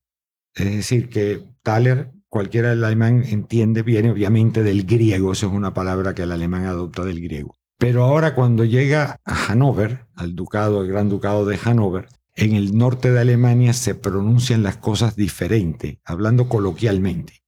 Es 0.54 0.66
decir, 0.66 1.08
que 1.10 1.42
Thaler, 1.64 2.12
cualquiera 2.28 2.72
del 2.72 2.84
alemán 2.84 3.24
entiende, 3.26 3.82
viene 3.82 4.12
obviamente 4.12 4.62
del 4.62 4.84
griego, 4.84 5.32
esa 5.32 5.46
es 5.46 5.54
una 5.54 5.74
palabra 5.74 6.14
que 6.14 6.24
el 6.24 6.34
alemán 6.34 6.66
adopta 6.66 7.06
del 7.06 7.22
griego. 7.22 7.56
Pero 7.78 8.04
ahora 8.04 8.36
cuando 8.36 8.66
llega 8.66 9.22
a 9.24 9.34
Hannover, 9.36 10.06
al 10.16 10.36
ducado, 10.36 10.82
el 10.82 10.90
gran 10.90 11.08
ducado 11.08 11.46
de 11.46 11.58
Hannover, 11.58 12.10
en 12.36 12.56
el 12.56 12.78
norte 12.78 13.12
de 13.12 13.22
Alemania 13.22 13.72
se 13.72 13.96
pronuncian 13.96 14.64
las 14.64 14.78
cosas 14.78 15.16
diferente, 15.16 16.02
hablando 16.04 16.50
coloquialmente 16.50 17.42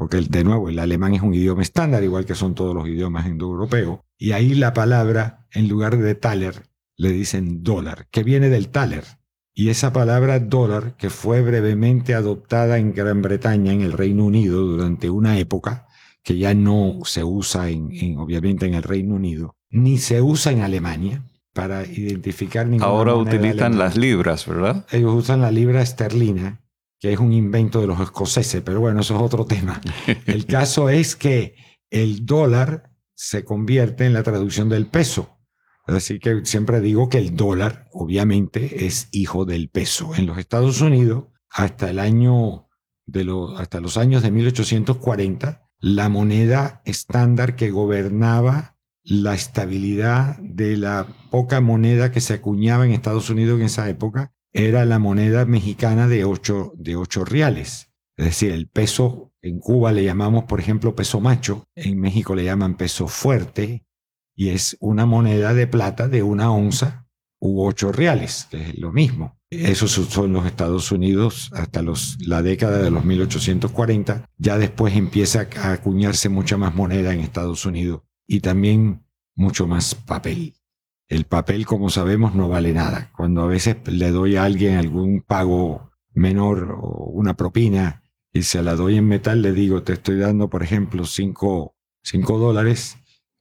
porque 0.00 0.16
de 0.22 0.44
nuevo 0.44 0.70
el 0.70 0.78
alemán 0.78 1.12
es 1.12 1.20
un 1.20 1.34
idioma 1.34 1.60
estándar, 1.60 2.02
igual 2.02 2.24
que 2.24 2.34
son 2.34 2.54
todos 2.54 2.74
los 2.74 2.88
idiomas 2.88 3.26
indoeuropeos, 3.26 4.00
y 4.20 4.32
ahí 4.32 4.54
la 4.54 4.74
palabra, 4.74 5.46
en 5.50 5.66
lugar 5.66 5.96
de 5.96 6.14
taler, 6.14 6.66
le 6.98 7.10
dicen 7.10 7.64
dólar, 7.64 8.06
que 8.10 8.22
viene 8.22 8.50
del 8.50 8.68
taler. 8.68 9.04
Y 9.54 9.70
esa 9.70 9.94
palabra 9.94 10.38
dólar, 10.38 10.94
que 10.98 11.08
fue 11.08 11.40
brevemente 11.40 12.14
adoptada 12.14 12.76
en 12.76 12.92
Gran 12.92 13.22
Bretaña, 13.22 13.72
en 13.72 13.80
el 13.80 13.92
Reino 13.92 14.26
Unido, 14.26 14.60
durante 14.60 15.08
una 15.08 15.38
época, 15.38 15.86
que 16.22 16.36
ya 16.36 16.52
no 16.52 16.98
se 17.04 17.24
usa 17.24 17.70
en, 17.70 18.18
obviamente 18.18 18.66
en 18.66 18.74
el 18.74 18.82
Reino 18.82 19.14
Unido, 19.14 19.56
ni 19.70 19.96
se 19.96 20.20
usa 20.20 20.52
en 20.52 20.60
Alemania 20.60 21.24
para 21.54 21.86
identificar 21.86 22.66
ninguna 22.66 22.90
Ahora 22.90 23.14
utilizan 23.14 23.78
las 23.78 23.96
libras, 23.96 24.46
¿verdad? 24.46 24.86
Ellos 24.92 25.14
usan 25.14 25.40
la 25.40 25.50
libra 25.50 25.80
esterlina, 25.80 26.60
que 26.98 27.14
es 27.14 27.18
un 27.18 27.32
invento 27.32 27.80
de 27.80 27.86
los 27.86 27.98
escoceses, 28.00 28.60
pero 28.60 28.80
bueno, 28.80 29.00
eso 29.00 29.16
es 29.16 29.22
otro 29.22 29.46
tema. 29.46 29.80
El 30.26 30.44
caso 30.44 30.90
es 30.90 31.16
que 31.16 31.54
el 31.90 32.26
dólar 32.26 32.89
se 33.22 33.44
convierte 33.44 34.06
en 34.06 34.14
la 34.14 34.22
traducción 34.22 34.70
del 34.70 34.86
peso. 34.86 35.36
Así 35.84 36.18
que 36.18 36.46
siempre 36.46 36.80
digo 36.80 37.10
que 37.10 37.18
el 37.18 37.36
dólar, 37.36 37.86
obviamente, 37.92 38.86
es 38.86 39.08
hijo 39.12 39.44
del 39.44 39.68
peso. 39.68 40.14
En 40.14 40.24
los 40.24 40.38
Estados 40.38 40.80
Unidos, 40.80 41.26
hasta 41.50 41.90
el 41.90 41.98
año 41.98 42.68
de 43.04 43.24
los, 43.24 43.60
hasta 43.60 43.80
los 43.80 43.98
años 43.98 44.22
de 44.22 44.30
1840, 44.30 45.68
la 45.80 46.08
moneda 46.08 46.80
estándar 46.86 47.56
que 47.56 47.70
gobernaba 47.70 48.78
la 49.02 49.34
estabilidad 49.34 50.38
de 50.38 50.78
la 50.78 51.06
poca 51.30 51.60
moneda 51.60 52.12
que 52.12 52.22
se 52.22 52.32
acuñaba 52.32 52.86
en 52.86 52.92
Estados 52.92 53.28
Unidos 53.28 53.60
en 53.60 53.66
esa 53.66 53.86
época 53.90 54.32
era 54.54 54.86
la 54.86 54.98
moneda 54.98 55.44
mexicana 55.44 56.08
de 56.08 56.24
8 56.24 56.72
de 56.74 56.96
ocho 56.96 57.26
reales. 57.26 57.92
Es 58.16 58.24
decir, 58.24 58.50
el 58.52 58.66
peso 58.66 59.29
en 59.42 59.58
Cuba 59.58 59.92
le 59.92 60.04
llamamos, 60.04 60.44
por 60.44 60.60
ejemplo, 60.60 60.94
peso 60.94 61.20
macho, 61.20 61.64
en 61.74 61.98
México 61.98 62.34
le 62.34 62.44
llaman 62.44 62.76
peso 62.76 63.08
fuerte, 63.08 63.84
y 64.34 64.50
es 64.50 64.76
una 64.80 65.06
moneda 65.06 65.54
de 65.54 65.66
plata 65.66 66.08
de 66.08 66.22
una 66.22 66.52
onza 66.52 67.06
u 67.40 67.62
ocho 67.62 67.92
reales, 67.92 68.46
que 68.50 68.70
es 68.70 68.78
lo 68.78 68.92
mismo. 68.92 69.38
Eso 69.50 69.88
se 69.88 70.02
usó 70.02 70.26
en 70.26 70.34
los 70.34 70.46
Estados 70.46 70.92
Unidos 70.92 71.50
hasta 71.52 71.82
la 72.20 72.42
década 72.42 72.78
de 72.78 72.90
los 72.90 73.04
1840. 73.04 74.24
Ya 74.38 74.58
después 74.58 74.94
empieza 74.94 75.48
a 75.60 75.72
acuñarse 75.72 76.28
mucha 76.28 76.56
más 76.56 76.74
moneda 76.74 77.12
en 77.12 77.20
Estados 77.20 77.66
Unidos 77.66 78.02
y 78.28 78.40
también 78.40 79.04
mucho 79.34 79.66
más 79.66 79.94
papel. 79.94 80.54
El 81.08 81.24
papel, 81.24 81.66
como 81.66 81.90
sabemos, 81.90 82.36
no 82.36 82.48
vale 82.48 82.72
nada. 82.72 83.10
Cuando 83.16 83.42
a 83.42 83.46
veces 83.46 83.76
le 83.86 84.12
doy 84.12 84.36
a 84.36 84.44
alguien 84.44 84.76
algún 84.76 85.22
pago 85.22 85.90
menor 86.12 86.78
o 86.80 87.10
una 87.12 87.34
propina 87.36 88.04
y 88.32 88.42
se 88.42 88.62
la 88.62 88.76
doy 88.76 88.96
en 88.96 89.08
metal, 89.08 89.42
le 89.42 89.52
digo, 89.52 89.82
te 89.82 89.94
estoy 89.94 90.18
dando, 90.18 90.48
por 90.48 90.62
ejemplo, 90.62 91.04
5 91.04 91.74
dólares, 92.26 92.96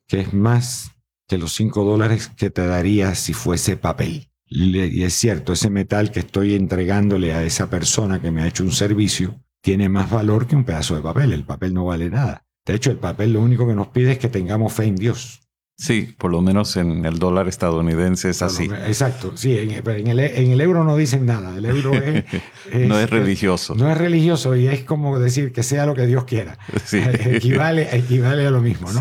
que 0.08 0.22
es 0.22 0.34
más 0.34 0.92
que 1.28 1.38
los 1.38 1.54
5 1.54 1.84
dólares 1.84 2.28
que 2.36 2.50
te 2.50 2.66
daría 2.66 3.14
si 3.16 3.34
fuese 3.34 3.78
papel. 3.78 4.30
Y 4.48 5.04
es 5.04 5.14
cierto, 5.14 5.54
ese 5.54 5.70
metal 5.70 6.12
que 6.12 6.22
estoy 6.22 6.56
entregándole 6.56 7.34
a 7.34 7.44
esa 7.44 7.70
persona 7.70 8.20
que 8.20 8.32
me 8.32 8.42
ha 8.42 8.48
hecho 8.48 8.64
un 8.64 8.72
servicio 8.72 9.40
tiene 9.62 9.90
más 9.90 10.10
valor 10.10 10.48
que 10.48 10.56
un 10.56 10.64
pedazo 10.64 10.96
de 10.96 11.02
papel. 11.02 11.34
El 11.34 11.44
papel 11.44 11.74
no 11.74 11.86
vale 11.86 12.10
nada. 12.10 12.48
De 12.66 12.74
hecho, 12.74 12.90
el 12.90 12.98
papel 12.98 13.34
lo 13.34 13.42
único 13.42 13.68
que 13.68 13.76
nos 13.76 13.90
pide 13.90 14.14
es 14.14 14.18
que 14.18 14.28
tengamos 14.28 14.74
fe 14.74 14.86
en 14.86 14.96
Dios. 14.96 15.42
Sí, 15.80 16.14
por 16.18 16.30
lo 16.30 16.42
menos 16.42 16.76
en 16.76 17.06
el 17.06 17.20
dólar 17.20 17.48
estadounidense 17.48 18.32
es 18.32 18.42
así. 18.42 18.66
Exacto, 18.86 19.32
sí, 19.38 19.58
en, 19.58 19.72
el, 19.72 20.60
euro 20.60 20.84
no 20.84 20.98
dicen 20.98 21.26
nada, 21.26 21.56
el 21.56 21.66
euro 21.66 21.94
es, 21.94 22.26
no 22.90 23.00
es 23.00 23.10
religioso. 23.10 23.76
No 23.76 23.90
es 23.90 23.98
religioso 23.98 24.58
y 24.58 24.68
es 24.68 24.84
como 24.84 25.18
decir 25.20 25.54
que 25.54 25.64
sea 25.64 25.86
lo 25.86 25.96
que 25.96 26.06
Dios 26.06 26.26
quiera. 26.26 26.60
equivale, 26.92 27.96
equivale 27.96 28.46
a 28.46 28.52
lo 28.52 28.60
mismo, 28.60 28.92
¿no? 28.92 29.00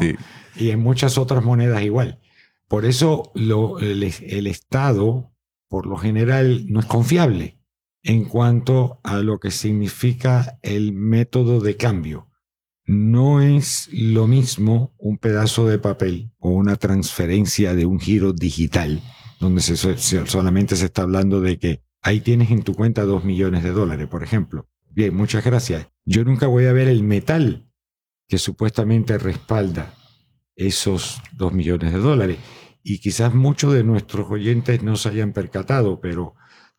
Y 0.54 0.70
en 0.70 0.78
muchas 0.78 1.18
otras 1.18 1.42
monedas 1.42 1.82
igual. 1.82 2.20
Por 2.68 2.84
eso 2.84 3.32
lo, 3.34 3.80
el, 3.80 4.04
el 4.04 4.46
Estado, 4.46 5.32
por 5.68 5.84
lo 5.84 5.96
general, 5.96 6.66
no 6.68 6.78
es 6.78 6.86
confiable 6.86 7.58
en 8.04 8.24
cuanto 8.24 9.00
a 9.02 9.18
lo 9.18 9.40
que 9.40 9.50
significa 9.50 10.60
el 10.62 10.92
método 10.92 11.58
de 11.58 11.76
cambio 11.76 12.27
no 12.88 13.42
es 13.42 13.90
lo 13.92 14.26
mismo 14.26 14.94
un 14.96 15.18
pedazo 15.18 15.68
de 15.68 15.78
papel 15.78 16.32
o 16.38 16.48
una 16.48 16.76
transferencia 16.76 17.74
de 17.74 17.84
un 17.84 18.00
giro 18.00 18.32
digital, 18.32 19.02
donde 19.38 19.60
solamente 19.60 20.74
se 20.74 20.86
está 20.86 21.02
hablando 21.02 21.42
de 21.42 21.58
que 21.58 21.82
ahí 22.00 22.20
tienes 22.20 22.50
en 22.50 22.62
tu 22.62 22.74
cuenta 22.74 23.04
dos 23.04 23.24
millones 23.24 23.62
de 23.62 23.72
dólares, 23.72 24.08
por 24.08 24.22
ejemplo. 24.24 24.70
Bien, 24.90 25.14
muchas 25.14 25.44
gracias. 25.44 25.86
Yo 26.06 26.24
nunca 26.24 26.46
voy 26.46 26.64
a 26.64 26.72
ver 26.72 26.88
el 26.88 27.02
metal 27.02 27.70
que 28.26 28.38
supuestamente 28.38 29.18
respalda 29.18 29.94
esos 30.56 31.20
dos 31.32 31.52
millones 31.52 31.92
de 31.92 31.98
dólares. 31.98 32.38
Y 32.82 33.00
quizás 33.00 33.34
muchos 33.34 33.74
de 33.74 33.84
nuestros 33.84 34.30
oyentes 34.30 34.82
no 34.82 34.96
se 34.96 35.10
hayan 35.10 35.34
percatado, 35.34 36.00
pero 36.00 36.36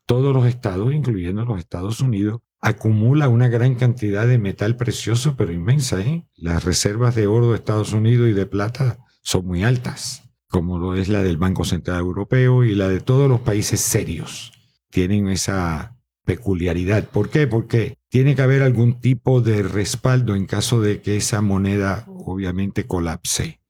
todos 0.08 0.34
los 0.34 0.48
estados, 0.48 0.92
incluyendo 0.92 1.46
los 1.46 1.60
Estados 1.60 2.00
Unidos, 2.02 2.42
acumula 2.62 3.30
una 3.30 3.48
gran 3.48 3.76
cantidad 3.76 4.28
de 4.28 4.38
metal 4.38 4.76
precioso, 4.76 5.36
pero 5.38 5.52
inmensa. 5.52 6.02
¿eh? 6.02 6.28
Las 6.36 6.64
reservas 6.64 7.16
de 7.16 7.28
oro 7.28 7.52
de 7.52 7.58
Estados 7.58 7.94
Unidos 7.94 8.30
y 8.30 8.34
de 8.34 8.46
plata 8.46 9.00
son 9.22 9.46
muy 9.46 9.64
altas, 9.64 10.24
como 10.48 10.80
lo 10.80 10.96
es 10.96 11.10
la 11.10 11.24
del 11.24 11.38
Banco 11.38 11.66
Central 11.66 12.00
Europeo 12.00 12.64
y 12.64 12.76
la 12.76 12.88
de 12.88 13.00
todos 13.00 13.30
los 13.30 13.42
países 13.42 13.80
serios. 13.82 14.52
Tienen 14.90 15.30
esa 15.30 15.98
peculiaridad. 16.26 17.06
¿Por 17.06 17.30
qué? 17.30 17.48
Porque 17.48 17.98
tiene 18.10 18.36
que 18.36 18.42
haber 18.42 18.62
algún 18.62 19.00
tipo 19.00 19.42
de 19.42 19.64
respaldo 19.64 20.36
en 20.36 20.46
caso 20.46 20.82
de 20.82 21.02
que 21.02 21.18
esa 21.18 21.42
moneda 21.42 22.06
obviamente 22.08 22.86
colapse. 22.86 23.62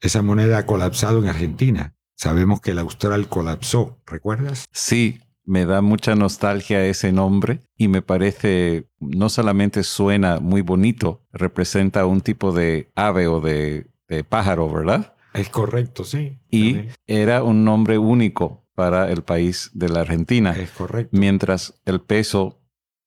Esa 0.00 0.22
moneda 0.22 0.58
ha 0.58 0.66
colapsado 0.66 1.18
en 1.18 1.28
Argentina. 1.28 1.96
Sabemos 2.14 2.60
que 2.60 2.72
el 2.72 2.78
austral 2.78 3.28
colapsó, 3.28 4.00
¿recuerdas? 4.06 4.66
Sí, 4.72 5.20
me 5.48 5.64
da 5.64 5.80
mucha 5.80 6.14
nostalgia 6.14 6.84
ese 6.84 7.10
nombre 7.10 7.62
y 7.78 7.88
me 7.88 8.02
parece, 8.02 8.86
no 9.00 9.30
solamente 9.30 9.82
suena 9.82 10.40
muy 10.40 10.60
bonito, 10.60 11.22
representa 11.32 12.04
un 12.04 12.20
tipo 12.20 12.52
de 12.52 12.90
ave 12.94 13.28
o 13.28 13.40
de, 13.40 13.86
pájaro, 14.28 14.70
¿verdad? 14.70 15.14
Es 15.32 15.48
correcto, 15.48 16.04
sí. 16.04 16.38
Y 16.50 16.88
era 17.06 17.42
un 17.42 17.64
nombre 17.64 17.96
único 17.96 18.66
para 18.74 19.10
el 19.10 19.22
país 19.22 19.70
de 19.72 19.88
la 19.88 20.00
Argentina. 20.00 20.52
Es 20.52 20.70
correcto. 20.70 21.16
Mientras 21.18 21.80
el 21.86 22.00
peso 22.00 22.60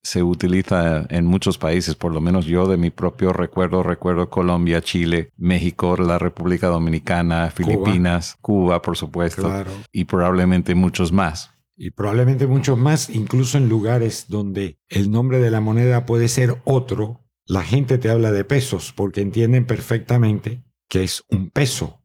se 0.03 0.23
utiliza 0.23 1.05
en 1.09 1.27
muchos 1.27 1.59
países, 1.59 1.93
por 1.93 2.11
lo 2.11 2.21
menos 2.21 2.45
yo 2.45 2.67
de 2.67 2.77
mi 2.77 2.89
propio 2.89 3.33
recuerdo, 3.33 3.83
recuerdo 3.83 4.31
Colombia, 4.31 4.81
Chile, 4.81 5.31
México, 5.37 5.95
la 5.95 6.17
República 6.17 6.67
Dominicana, 6.67 7.51
Filipinas, 7.51 8.35
Cuba, 8.41 8.81
por 8.81 8.97
supuesto, 8.97 9.63
y 9.91 10.05
probablemente 10.05 10.73
muchos 10.73 11.11
más 11.11 11.50
y 11.83 11.89
probablemente 11.89 12.45
muchos 12.45 12.77
más, 12.77 13.09
incluso 13.09 13.57
en 13.57 13.67
lugares 13.67 14.25
donde 14.27 14.77
el 14.87 15.09
nombre 15.09 15.39
de 15.39 15.49
la 15.49 15.61
moneda 15.61 16.05
puede 16.05 16.27
ser 16.27 16.61
otro, 16.63 17.25
la 17.47 17.63
gente 17.63 17.97
te 17.97 18.11
habla 18.11 18.31
de 18.31 18.45
pesos 18.45 18.93
porque 18.95 19.21
entienden 19.21 19.65
perfectamente 19.65 20.63
que 20.87 21.03
es 21.03 21.23
un 21.27 21.49
peso. 21.49 22.03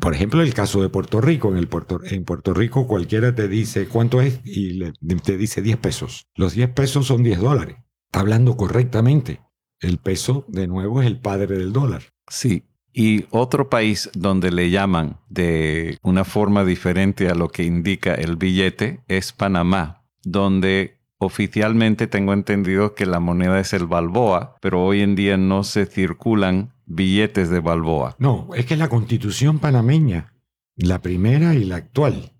Por 0.00 0.14
ejemplo, 0.14 0.42
el 0.42 0.52
caso 0.52 0.82
de 0.82 0.88
Puerto 0.88 1.20
Rico. 1.20 1.52
En, 1.52 1.58
el 1.58 1.68
Puerto, 1.68 2.00
en 2.02 2.24
Puerto 2.24 2.54
Rico 2.54 2.88
cualquiera 2.88 3.36
te 3.36 3.46
dice 3.46 3.86
cuánto 3.86 4.20
es 4.20 4.40
y 4.44 4.80
te 5.22 5.36
dice 5.36 5.62
10 5.62 5.76
pesos. 5.76 6.26
Los 6.34 6.54
10 6.54 6.70
pesos 6.70 7.06
son 7.06 7.22
10 7.22 7.38
dólares. 7.38 7.76
Está 8.06 8.18
hablando 8.18 8.56
correctamente. 8.56 9.42
El 9.78 9.98
peso, 9.98 10.44
de 10.48 10.66
nuevo, 10.66 11.00
es 11.00 11.06
el 11.06 11.20
padre 11.20 11.56
del 11.56 11.72
dólar. 11.72 12.02
Sí, 12.28 12.64
y 12.94 13.26
otro 13.30 13.68
país 13.68 14.08
donde 14.14 14.52
le 14.52 14.70
llaman 14.70 15.18
de 15.28 15.98
una 16.02 16.24
forma 16.24 16.64
diferente 16.64 17.28
a 17.28 17.34
lo 17.34 17.48
que 17.48 17.64
indica 17.64 18.14
el 18.14 18.36
billete 18.36 19.00
es 19.08 19.32
Panamá, 19.32 20.04
donde 20.22 21.00
oficialmente 21.18 22.06
tengo 22.06 22.32
entendido 22.32 22.94
que 22.94 23.04
la 23.04 23.18
moneda 23.18 23.58
es 23.58 23.72
el 23.72 23.86
balboa, 23.86 24.56
pero 24.60 24.84
hoy 24.84 25.00
en 25.00 25.16
día 25.16 25.36
no 25.36 25.64
se 25.64 25.86
circulan 25.86 26.72
billetes 26.86 27.50
de 27.50 27.58
balboa. 27.58 28.14
No, 28.20 28.48
es 28.54 28.64
que 28.64 28.76
la 28.76 28.88
constitución 28.88 29.58
panameña, 29.58 30.32
la 30.76 31.02
primera 31.02 31.54
y 31.54 31.64
la 31.64 31.76
actual, 31.76 32.32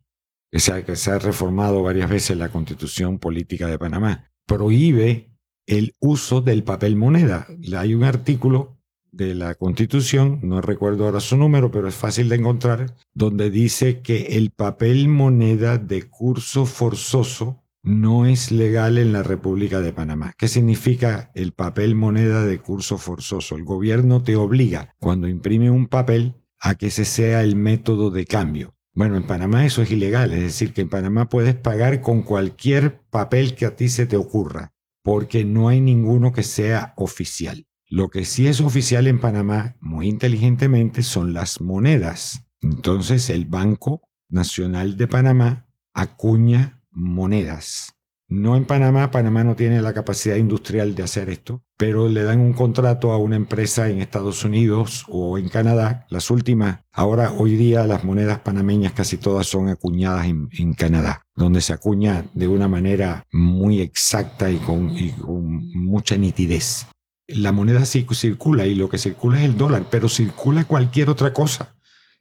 que 0.53 0.61
se 0.61 0.85
que 0.85 0.95
se 0.95 1.11
ha 1.11 1.19
reformado 1.19 1.83
varias 1.83 2.09
veces 2.09 2.37
la 2.37 2.51
constitución 2.51 3.19
política 3.19 3.67
de 3.67 3.79
Panamá, 3.79 4.31
prohíbe 4.47 5.35
el 5.67 5.95
uso 5.99 6.43
del 6.43 6.63
papel 6.63 6.95
moneda. 6.95 7.49
Hay 7.77 7.95
un 7.95 8.05
artículo 8.05 8.79
de 9.17 9.35
la 9.35 9.55
Constitución, 9.55 10.41
no 10.43 10.61
recuerdo 10.61 11.05
ahora 11.05 11.21
su 11.21 11.37
número, 11.37 11.71
pero 11.71 11.89
es 11.89 11.95
fácil 11.95 12.29
de 12.29 12.37
encontrar, 12.37 12.95
donde 13.13 13.51
dice 13.51 14.01
que 14.01 14.37
el 14.37 14.51
papel 14.51 15.09
moneda 15.09 15.79
de 15.79 16.03
curso 16.09 16.67
forzoso 16.67 17.63
no 17.83 18.25
es 18.25 18.51
legal 18.51 18.97
en 18.97 19.13
la 19.13 19.23
República 19.23 19.81
de 19.81 19.93
Panamá. 19.93 20.33
¿Qué 20.39 20.49
significa 20.49 21.31
el 21.35 21.53
papel 21.53 21.95
moneda 21.95 22.45
de 22.45 22.59
curso 22.59 22.97
forzoso? 22.97 23.57
El 23.57 23.65
gobierno 23.65 24.23
te 24.23 24.37
obliga, 24.37 24.95
cuando 24.99 25.29
imprime 25.29 25.71
un 25.71 25.87
papel, 25.87 26.35
a 26.59 26.77
que 26.77 26.87
ese 26.87 27.05
sea 27.05 27.43
el 27.43 27.57
método 27.57 28.11
de 28.11 28.25
cambio. 28.25 28.75
Bueno, 28.95 29.17
en 29.17 29.27
Panamá 29.27 29.67
eso 29.67 29.83
es 29.83 29.91
ilegal, 29.91 30.33
es 30.33 30.41
decir, 30.41 30.73
que 30.73 30.81
en 30.81 30.89
Panamá 30.89 31.29
puedes 31.29 31.55
pagar 31.55 32.01
con 32.01 32.23
cualquier 32.23 33.01
papel 33.11 33.55
que 33.55 33.67
a 33.67 33.77
ti 33.77 33.89
se 33.89 34.07
te 34.07 34.17
ocurra, 34.17 34.73
porque 35.03 35.45
no 35.45 35.69
hay 35.69 35.81
ninguno 35.81 36.33
que 36.33 36.43
sea 36.43 36.95
oficial. 36.97 37.67
Lo 37.95 38.09
que 38.09 38.25
sí 38.25 38.49
es 38.49 38.61
oficial 38.61 39.07
en 39.07 39.21
Panamá, 39.21 39.77
muy 39.81 40.09
inteligentemente, 40.09 41.05
son 41.05 41.33
las 41.33 41.61
monedas. 41.61 42.45
Entonces 42.61 43.31
el 43.31 43.45
Banco 43.45 44.03
Nacional 44.29 44.97
de 44.97 45.07
Panamá 45.07 45.69
acuña 45.93 46.83
monedas. 46.91 47.95
No 48.27 48.57
en 48.57 48.65
Panamá, 48.65 49.13
Panamá 49.13 49.45
no 49.45 49.55
tiene 49.55 49.81
la 49.81 49.93
capacidad 49.93 50.35
industrial 50.35 50.97
de 50.97 51.05
hacer 51.05 51.31
esto, 51.31 51.63
pero 51.77 52.09
le 52.09 52.25
dan 52.25 52.41
un 52.41 52.53
contrato 52.53 53.13
a 53.13 53.19
una 53.19 53.37
empresa 53.37 53.89
en 53.89 54.01
Estados 54.01 54.45
Unidos 54.45 55.05
o 55.07 55.39
en 55.39 55.49
Canadá. 55.49 56.05
Las 56.11 56.33
últimas, 56.33 56.81
ahora 56.91 57.31
hoy 57.31 57.55
día 57.55 57.87
las 57.87 58.03
monedas 58.03 58.41
panameñas 58.41 58.93
casi 58.93 59.19
todas 59.19 59.47
son 59.47 59.69
acuñadas 59.69 60.27
en, 60.27 60.75
Canadá, 60.75 61.23
donde 61.37 61.61
se 61.61 61.73
acuña 61.73 62.25
de 62.35 62.49
una 62.49 62.67
manera 62.67 63.25
muy 63.31 63.81
exacta 63.81 64.51
y 64.51 64.57
con 64.57 64.93
mucha 65.77 66.17
nitidez 66.17 66.89
la 67.27 67.53
moneda 67.53 67.85
circula 67.85 68.67
y 68.67 68.75
lo 68.75 68.89
que 68.89 68.99
circula 68.99 69.39
es 69.39 69.45
el 69.45 69.57
dólar, 69.57 69.87
pero 69.91 70.09
circula 70.09 70.65
cualquier 70.65 71.11
otra 71.11 71.33
cosa. 71.33 71.77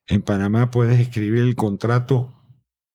En 0.08 0.22
Panamá 0.22 0.72
puedes 0.72 1.00
escribir 1.00 1.44
el 1.44 1.56
contrato 1.56 2.34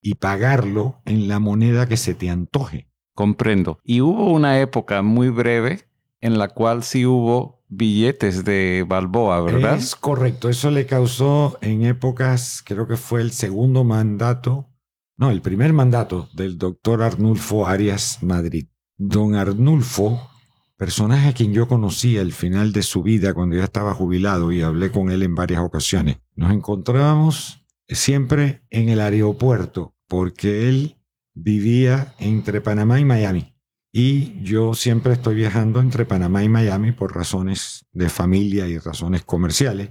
y 0.01 0.14
pagarlo 0.14 1.01
en 1.05 1.29
la 1.29 1.38
moneda 1.38 1.87
que 1.87 1.97
se 1.97 2.14
te 2.14 2.31
antoje. 2.31 2.88
Comprendo. 3.14 3.81
Y 3.83 4.01
hubo 4.01 4.33
una 4.33 4.61
época 4.61 5.03
muy 5.03 5.29
breve 5.29 5.88
en 6.21 6.38
la 6.38 6.49
cual 6.49 6.83
sí 6.83 7.05
hubo 7.05 7.64
billetes 7.68 8.44
de 8.44 8.85
Balboa, 8.87 9.40
¿verdad? 9.40 9.77
Es 9.77 9.94
correcto. 9.94 10.49
Eso 10.49 10.71
le 10.71 10.87
causó 10.87 11.59
en 11.61 11.85
épocas, 11.85 12.62
creo 12.64 12.87
que 12.87 12.97
fue 12.97 13.21
el 13.21 13.33
segundo 13.33 13.85
mandato, 13.85 14.68
no, 15.16 15.31
el 15.31 15.42
primer 15.42 15.73
mandato 15.73 16.29
del 16.33 16.59
doctor 16.59 17.03
Arnulfo 17.03 17.66
Arias 17.66 18.23
Madrid. 18.23 18.68
Don 18.97 19.35
Arnulfo 19.35 20.31
personaje 20.79 21.29
a 21.29 21.33
quien 21.33 21.53
yo 21.53 21.67
conocí 21.67 22.17
al 22.17 22.33
final 22.33 22.73
de 22.73 22.83
su 22.83 23.03
vida 23.03 23.35
cuando 23.35 23.57
ya 23.57 23.64
estaba 23.64 23.93
jubilado 23.93 24.53
y 24.53 24.62
hablé 24.62 24.91
con 24.91 25.11
él 25.11 25.25
en 25.25 25.35
varias 25.35 25.61
ocasiones. 25.61 26.19
Nos 26.37 26.53
encontrábamos 26.53 27.67
siempre 27.88 28.62
en 28.71 28.88
el 28.88 29.01
aeropuerto 29.01 29.97
porque 30.07 30.69
él 30.69 30.97
vivía 31.35 32.14
entre 32.21 32.61
Panamá 32.61 33.01
y 33.01 33.05
Miami. 33.05 33.55
Y 33.93 34.41
yo 34.43 34.75
siempre 34.75 35.14
estoy 35.14 35.35
viajando 35.35 35.81
entre 35.81 36.05
Panamá 36.05 36.45
y 36.45 36.49
Miami 36.49 36.93
por 36.93 37.14
razones 37.14 37.85
de 37.93 38.09
familia 38.09 38.69
y 38.69 38.79
razones 38.79 39.25
comerciales. 39.25 39.91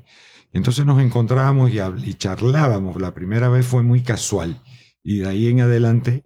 Entonces 0.54 0.86
nos 0.86 1.02
encontrábamos 1.02 1.70
y, 1.72 2.14
charlábamos. 2.14 3.02
La 3.02 3.14
primera 3.14 3.50
vez 3.50 3.66
fue 3.66 3.84
muy 3.84 4.04
casual. 4.04 4.62
Y 5.04 5.20
de 5.20 5.28
ahí 5.28 5.48
en 5.48 5.62
adelante 5.62 6.24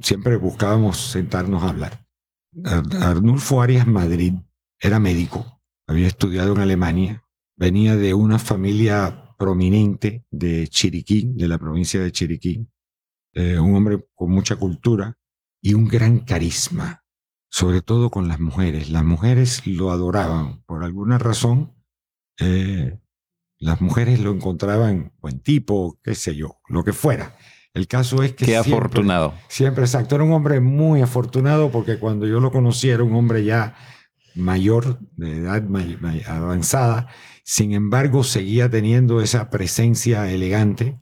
siempre 0.00 0.36
buscábamos 0.36 0.98
sentarnos 0.98 1.64
a 1.64 1.70
hablar. 1.70 2.05
Arnulfo 2.64 3.60
Arias 3.60 3.86
Madrid 3.86 4.34
era 4.80 4.98
médico, 4.98 5.60
había 5.86 6.06
estudiado 6.06 6.54
en 6.54 6.60
Alemania, 6.60 7.24
venía 7.56 7.96
de 7.96 8.14
una 8.14 8.38
familia 8.38 9.34
prominente 9.38 10.24
de 10.30 10.66
Chiriquí, 10.68 11.32
de 11.34 11.48
la 11.48 11.58
provincia 11.58 12.00
de 12.00 12.12
Chiriquí, 12.12 12.68
eh, 13.34 13.58
un 13.58 13.74
hombre 13.74 14.06
con 14.14 14.30
mucha 14.30 14.56
cultura 14.56 15.18
y 15.60 15.74
un 15.74 15.88
gran 15.88 16.20
carisma, 16.20 17.04
sobre 17.50 17.82
todo 17.82 18.10
con 18.10 18.28
las 18.28 18.40
mujeres. 18.40 18.90
Las 18.90 19.04
mujeres 19.04 19.66
lo 19.66 19.90
adoraban, 19.90 20.62
por 20.64 20.84
alguna 20.84 21.18
razón, 21.18 21.74
eh, 22.38 22.98
las 23.58 23.80
mujeres 23.80 24.20
lo 24.20 24.32
encontraban 24.32 25.14
buen 25.20 25.40
tipo, 25.40 25.98
qué 26.02 26.14
sé 26.14 26.34
yo, 26.34 26.60
lo 26.68 26.84
que 26.84 26.92
fuera. 26.92 27.36
El 27.76 27.88
caso 27.88 28.22
es 28.22 28.32
que... 28.32 28.46
Qué 28.46 28.56
afortunado. 28.56 29.34
Siempre, 29.48 29.84
exacto. 29.84 30.14
Era 30.14 30.24
un 30.24 30.32
hombre 30.32 30.60
muy 30.60 31.02
afortunado 31.02 31.70
porque 31.70 31.98
cuando 31.98 32.26
yo 32.26 32.40
lo 32.40 32.50
conocí 32.50 32.88
era 32.88 33.02
un 33.02 33.14
hombre 33.14 33.44
ya 33.44 33.74
mayor, 34.34 34.98
de 35.18 35.40
edad 35.40 35.62
avanzada. 36.26 37.08
Sin 37.44 37.74
embargo, 37.74 38.24
seguía 38.24 38.70
teniendo 38.70 39.20
esa 39.20 39.50
presencia 39.50 40.30
elegante 40.32 40.98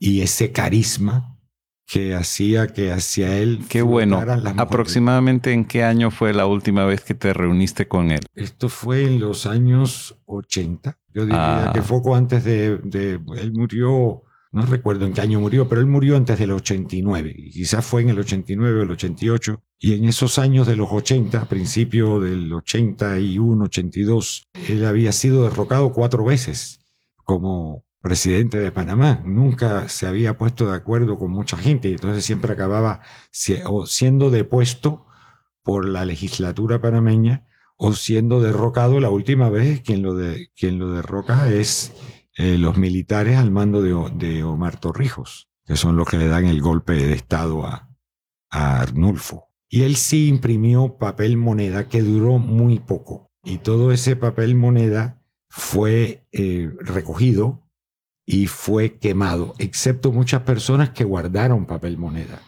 y 0.00 0.22
ese 0.22 0.50
carisma 0.50 1.38
que 1.86 2.16
hacía 2.16 2.66
que 2.66 2.90
hacia 2.90 3.38
él... 3.38 3.60
Qué 3.68 3.82
bueno. 3.82 4.20
Aproximadamente 4.56 5.52
en 5.52 5.66
qué 5.66 5.84
año 5.84 6.10
fue 6.10 6.34
la 6.34 6.46
última 6.46 6.84
vez 6.84 7.02
que 7.02 7.14
te 7.14 7.32
reuniste 7.32 7.86
con 7.86 8.10
él? 8.10 8.26
Esto 8.34 8.68
fue 8.68 9.04
en 9.04 9.20
los 9.20 9.46
años 9.46 10.20
80. 10.26 10.98
Yo 11.14 11.26
diría 11.26 11.68
ah. 11.68 11.72
que 11.72 11.80
poco 11.80 12.16
antes 12.16 12.42
de, 12.42 12.78
de... 12.78 13.20
Él 13.36 13.52
murió 13.52 14.24
no 14.58 14.66
recuerdo 14.66 15.06
en 15.06 15.12
qué 15.12 15.20
año 15.20 15.40
murió, 15.40 15.68
pero 15.68 15.80
él 15.80 15.86
murió 15.86 16.16
antes 16.16 16.38
del 16.38 16.50
89, 16.50 17.32
y 17.36 17.50
quizás 17.50 17.84
fue 17.84 18.02
en 18.02 18.08
el 18.08 18.18
89 18.18 18.80
o 18.80 18.82
el 18.82 18.90
88, 18.90 19.62
y 19.78 19.94
en 19.94 20.04
esos 20.04 20.38
años 20.40 20.66
de 20.66 20.74
los 20.74 20.88
80, 20.90 21.40
a 21.40 21.48
principio 21.48 22.18
del 22.18 22.52
81, 22.52 23.64
82, 23.64 24.48
él 24.68 24.84
había 24.84 25.12
sido 25.12 25.44
derrocado 25.44 25.92
cuatro 25.92 26.24
veces 26.24 26.80
como 27.24 27.84
presidente 28.00 28.58
de 28.58 28.72
Panamá. 28.72 29.22
Nunca 29.24 29.88
se 29.88 30.08
había 30.08 30.36
puesto 30.36 30.68
de 30.68 30.76
acuerdo 30.76 31.18
con 31.18 31.30
mucha 31.30 31.56
gente, 31.56 31.88
y 31.88 31.92
entonces 31.92 32.24
siempre 32.24 32.52
acababa 32.52 33.00
siendo 33.30 34.30
depuesto 34.30 35.06
por 35.62 35.88
la 35.88 36.04
legislatura 36.04 36.80
panameña 36.80 37.46
o 37.76 37.92
siendo 37.92 38.40
derrocado 38.40 38.98
la 38.98 39.10
última 39.10 39.50
vez 39.50 39.82
quien 39.82 40.02
lo, 40.02 40.14
de, 40.14 40.50
quien 40.56 40.80
lo 40.80 40.92
derroca 40.92 41.48
es 41.52 41.92
eh, 42.38 42.56
los 42.56 42.76
militares 42.76 43.36
al 43.36 43.50
mando 43.50 43.82
de, 43.82 44.44
Omar 44.44 44.78
Torrijos, 44.78 45.50
que 45.66 45.74
son 45.74 45.96
los 45.96 46.06
que 46.08 46.18
le 46.18 46.28
dan 46.28 46.46
el 46.46 46.60
golpe 46.60 46.92
de 46.92 47.12
Estado 47.12 47.66
a, 47.66 47.88
Arnulfo. 48.50 49.48
Y 49.68 49.82
él 49.82 49.96
sí 49.96 50.28
imprimió 50.28 50.98
papel 50.98 51.36
moneda 51.36 51.88
que 51.88 52.00
duró 52.00 52.38
muy 52.38 52.78
poco. 52.78 53.32
Y 53.42 53.58
todo 53.58 53.90
ese 53.90 54.14
papel 54.14 54.54
moneda 54.54 55.20
fue 55.50 56.28
eh, 56.30 56.70
recogido 56.80 57.68
y 58.24 58.46
fue 58.46 58.98
quemado, 58.98 59.54
excepto 59.58 60.12
muchas 60.12 60.42
personas 60.42 60.90
que 60.90 61.02
guardaron 61.02 61.66
papel 61.66 61.98
moneda. 61.98 62.40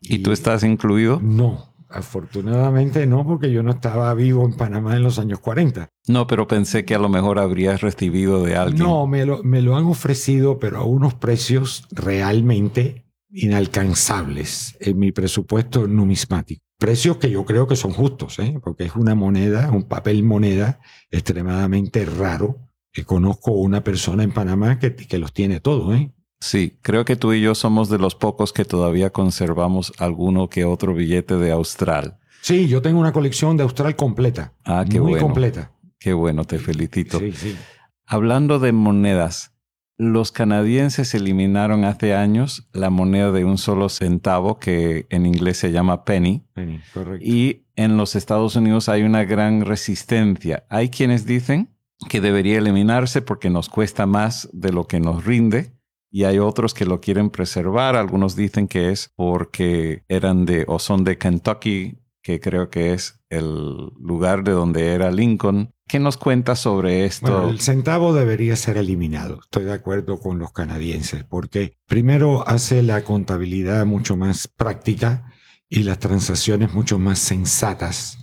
¿Y, 0.00 0.20
tú 0.20 0.32
estás 0.32 0.64
incluido? 0.64 1.20
No, 1.22 1.75
afortunadamente 1.88 3.06
no, 3.06 3.24
porque 3.26 3.50
yo 3.50 3.62
no 3.62 3.72
estaba 3.72 4.12
vivo 4.14 4.44
en 4.44 4.54
Panamá 4.54 4.96
en 4.96 5.02
los 5.02 5.18
años 5.18 5.40
40. 5.40 5.88
No, 6.08 6.26
pero 6.26 6.46
pensé 6.46 6.84
que 6.84 6.94
a 6.94 6.98
lo 6.98 7.08
mejor 7.08 7.38
habrías 7.38 7.80
recibido 7.80 8.42
de 8.42 8.56
alguien. 8.56 8.82
No, 8.82 9.06
me 9.06 9.24
lo, 9.26 9.42
me 9.42 9.62
lo 9.62 9.76
han 9.76 9.84
ofrecido, 9.84 10.58
pero 10.58 10.78
a 10.78 10.84
unos 10.84 11.14
precios 11.14 11.86
realmente 11.90 13.06
inalcanzables 13.30 14.76
en 14.80 14.98
mi 14.98 15.12
presupuesto 15.12 15.86
numismático. 15.86 16.62
Precios 16.78 17.16
que 17.16 17.30
yo 17.30 17.44
creo 17.44 17.66
que 17.66 17.76
son 17.76 17.92
justos, 17.92 18.38
¿eh? 18.38 18.58
porque 18.62 18.84
es 18.84 18.96
una 18.96 19.14
moneda, 19.14 19.70
un 19.72 19.84
papel 19.84 20.22
moneda 20.22 20.80
extremadamente 21.10 22.04
raro. 22.04 22.60
Que 22.92 23.04
conozco 23.04 23.52
una 23.52 23.84
persona 23.84 24.22
en 24.22 24.32
Panamá 24.32 24.78
que, 24.78 24.96
que 24.96 25.18
los 25.18 25.34
tiene 25.34 25.60
todos. 25.60 25.94
¿eh? 25.94 26.14
Sí, 26.40 26.78
creo 26.82 27.04
que 27.04 27.16
tú 27.16 27.32
y 27.32 27.40
yo 27.40 27.54
somos 27.54 27.88
de 27.88 27.98
los 27.98 28.14
pocos 28.14 28.52
que 28.52 28.64
todavía 28.64 29.10
conservamos 29.10 29.92
alguno 29.98 30.48
que 30.48 30.64
otro 30.64 30.94
billete 30.94 31.36
de 31.36 31.50
Austral. 31.52 32.18
Sí, 32.42 32.68
yo 32.68 32.82
tengo 32.82 33.00
una 33.00 33.12
colección 33.12 33.56
de 33.56 33.62
Austral 33.64 33.96
completa. 33.96 34.52
Ah, 34.64 34.84
qué 34.88 35.00
muy 35.00 35.12
bueno. 35.12 35.26
completa. 35.26 35.72
Qué 35.98 36.12
bueno, 36.12 36.44
te 36.44 36.58
felicito. 36.58 37.18
Sí, 37.18 37.32
sí. 37.32 37.56
Hablando 38.04 38.58
de 38.58 38.70
monedas, 38.72 39.52
los 39.98 40.30
canadienses 40.30 41.14
eliminaron 41.14 41.84
hace 41.84 42.14
años 42.14 42.68
la 42.72 42.90
moneda 42.90 43.32
de 43.32 43.44
un 43.44 43.56
solo 43.56 43.88
centavo, 43.88 44.58
que 44.58 45.06
en 45.08 45.24
inglés 45.26 45.56
se 45.56 45.72
llama 45.72 46.04
penny, 46.04 46.44
Penny, 46.52 46.80
correcto. 46.92 47.24
y 47.26 47.64
en 47.76 47.96
los 47.96 48.14
Estados 48.14 48.54
Unidos 48.56 48.88
hay 48.90 49.02
una 49.02 49.24
gran 49.24 49.62
resistencia. 49.62 50.66
Hay 50.68 50.90
quienes 50.90 51.24
dicen 51.26 51.70
que 52.10 52.20
debería 52.20 52.58
eliminarse 52.58 53.22
porque 53.22 53.48
nos 53.48 53.68
cuesta 53.70 54.04
más 54.06 54.48
de 54.52 54.70
lo 54.72 54.86
que 54.86 55.00
nos 55.00 55.24
rinde. 55.24 55.72
Y 56.16 56.24
hay 56.24 56.38
otros 56.38 56.72
que 56.72 56.86
lo 56.86 57.02
quieren 57.02 57.28
preservar. 57.28 57.94
Algunos 57.94 58.36
dicen 58.36 58.68
que 58.68 58.90
es 58.90 59.12
porque 59.16 60.02
eran 60.08 60.46
de 60.46 60.64
o 60.66 60.78
son 60.78 61.04
de 61.04 61.18
Kentucky, 61.18 61.98
que 62.22 62.40
creo 62.40 62.70
que 62.70 62.94
es 62.94 63.20
el 63.28 63.90
lugar 64.00 64.42
de 64.42 64.52
donde 64.52 64.94
era 64.94 65.10
Lincoln. 65.10 65.74
¿Qué 65.86 65.98
nos 65.98 66.16
cuenta 66.16 66.56
sobre 66.56 67.04
esto? 67.04 67.30
Bueno, 67.30 67.50
el 67.50 67.60
centavo 67.60 68.14
debería 68.14 68.56
ser 68.56 68.78
eliminado. 68.78 69.40
Estoy 69.42 69.64
de 69.64 69.74
acuerdo 69.74 70.18
con 70.18 70.38
los 70.38 70.52
canadienses, 70.52 71.22
porque 71.22 71.76
primero 71.86 72.48
hace 72.48 72.82
la 72.82 73.04
contabilidad 73.04 73.84
mucho 73.84 74.16
más 74.16 74.48
práctica 74.48 75.30
y 75.68 75.82
las 75.82 75.98
transacciones 75.98 76.72
mucho 76.72 76.98
más 76.98 77.18
sensatas. 77.18 78.16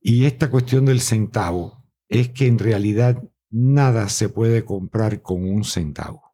Y 0.00 0.24
esta 0.24 0.48
cuestión 0.50 0.86
del 0.86 1.02
centavo 1.02 1.84
es 2.08 2.30
que 2.30 2.46
en 2.46 2.58
realidad 2.58 3.22
nada 3.50 4.08
se 4.08 4.30
puede 4.30 4.64
comprar 4.64 5.20
con 5.20 5.46
un 5.46 5.64
centavo. 5.64 6.25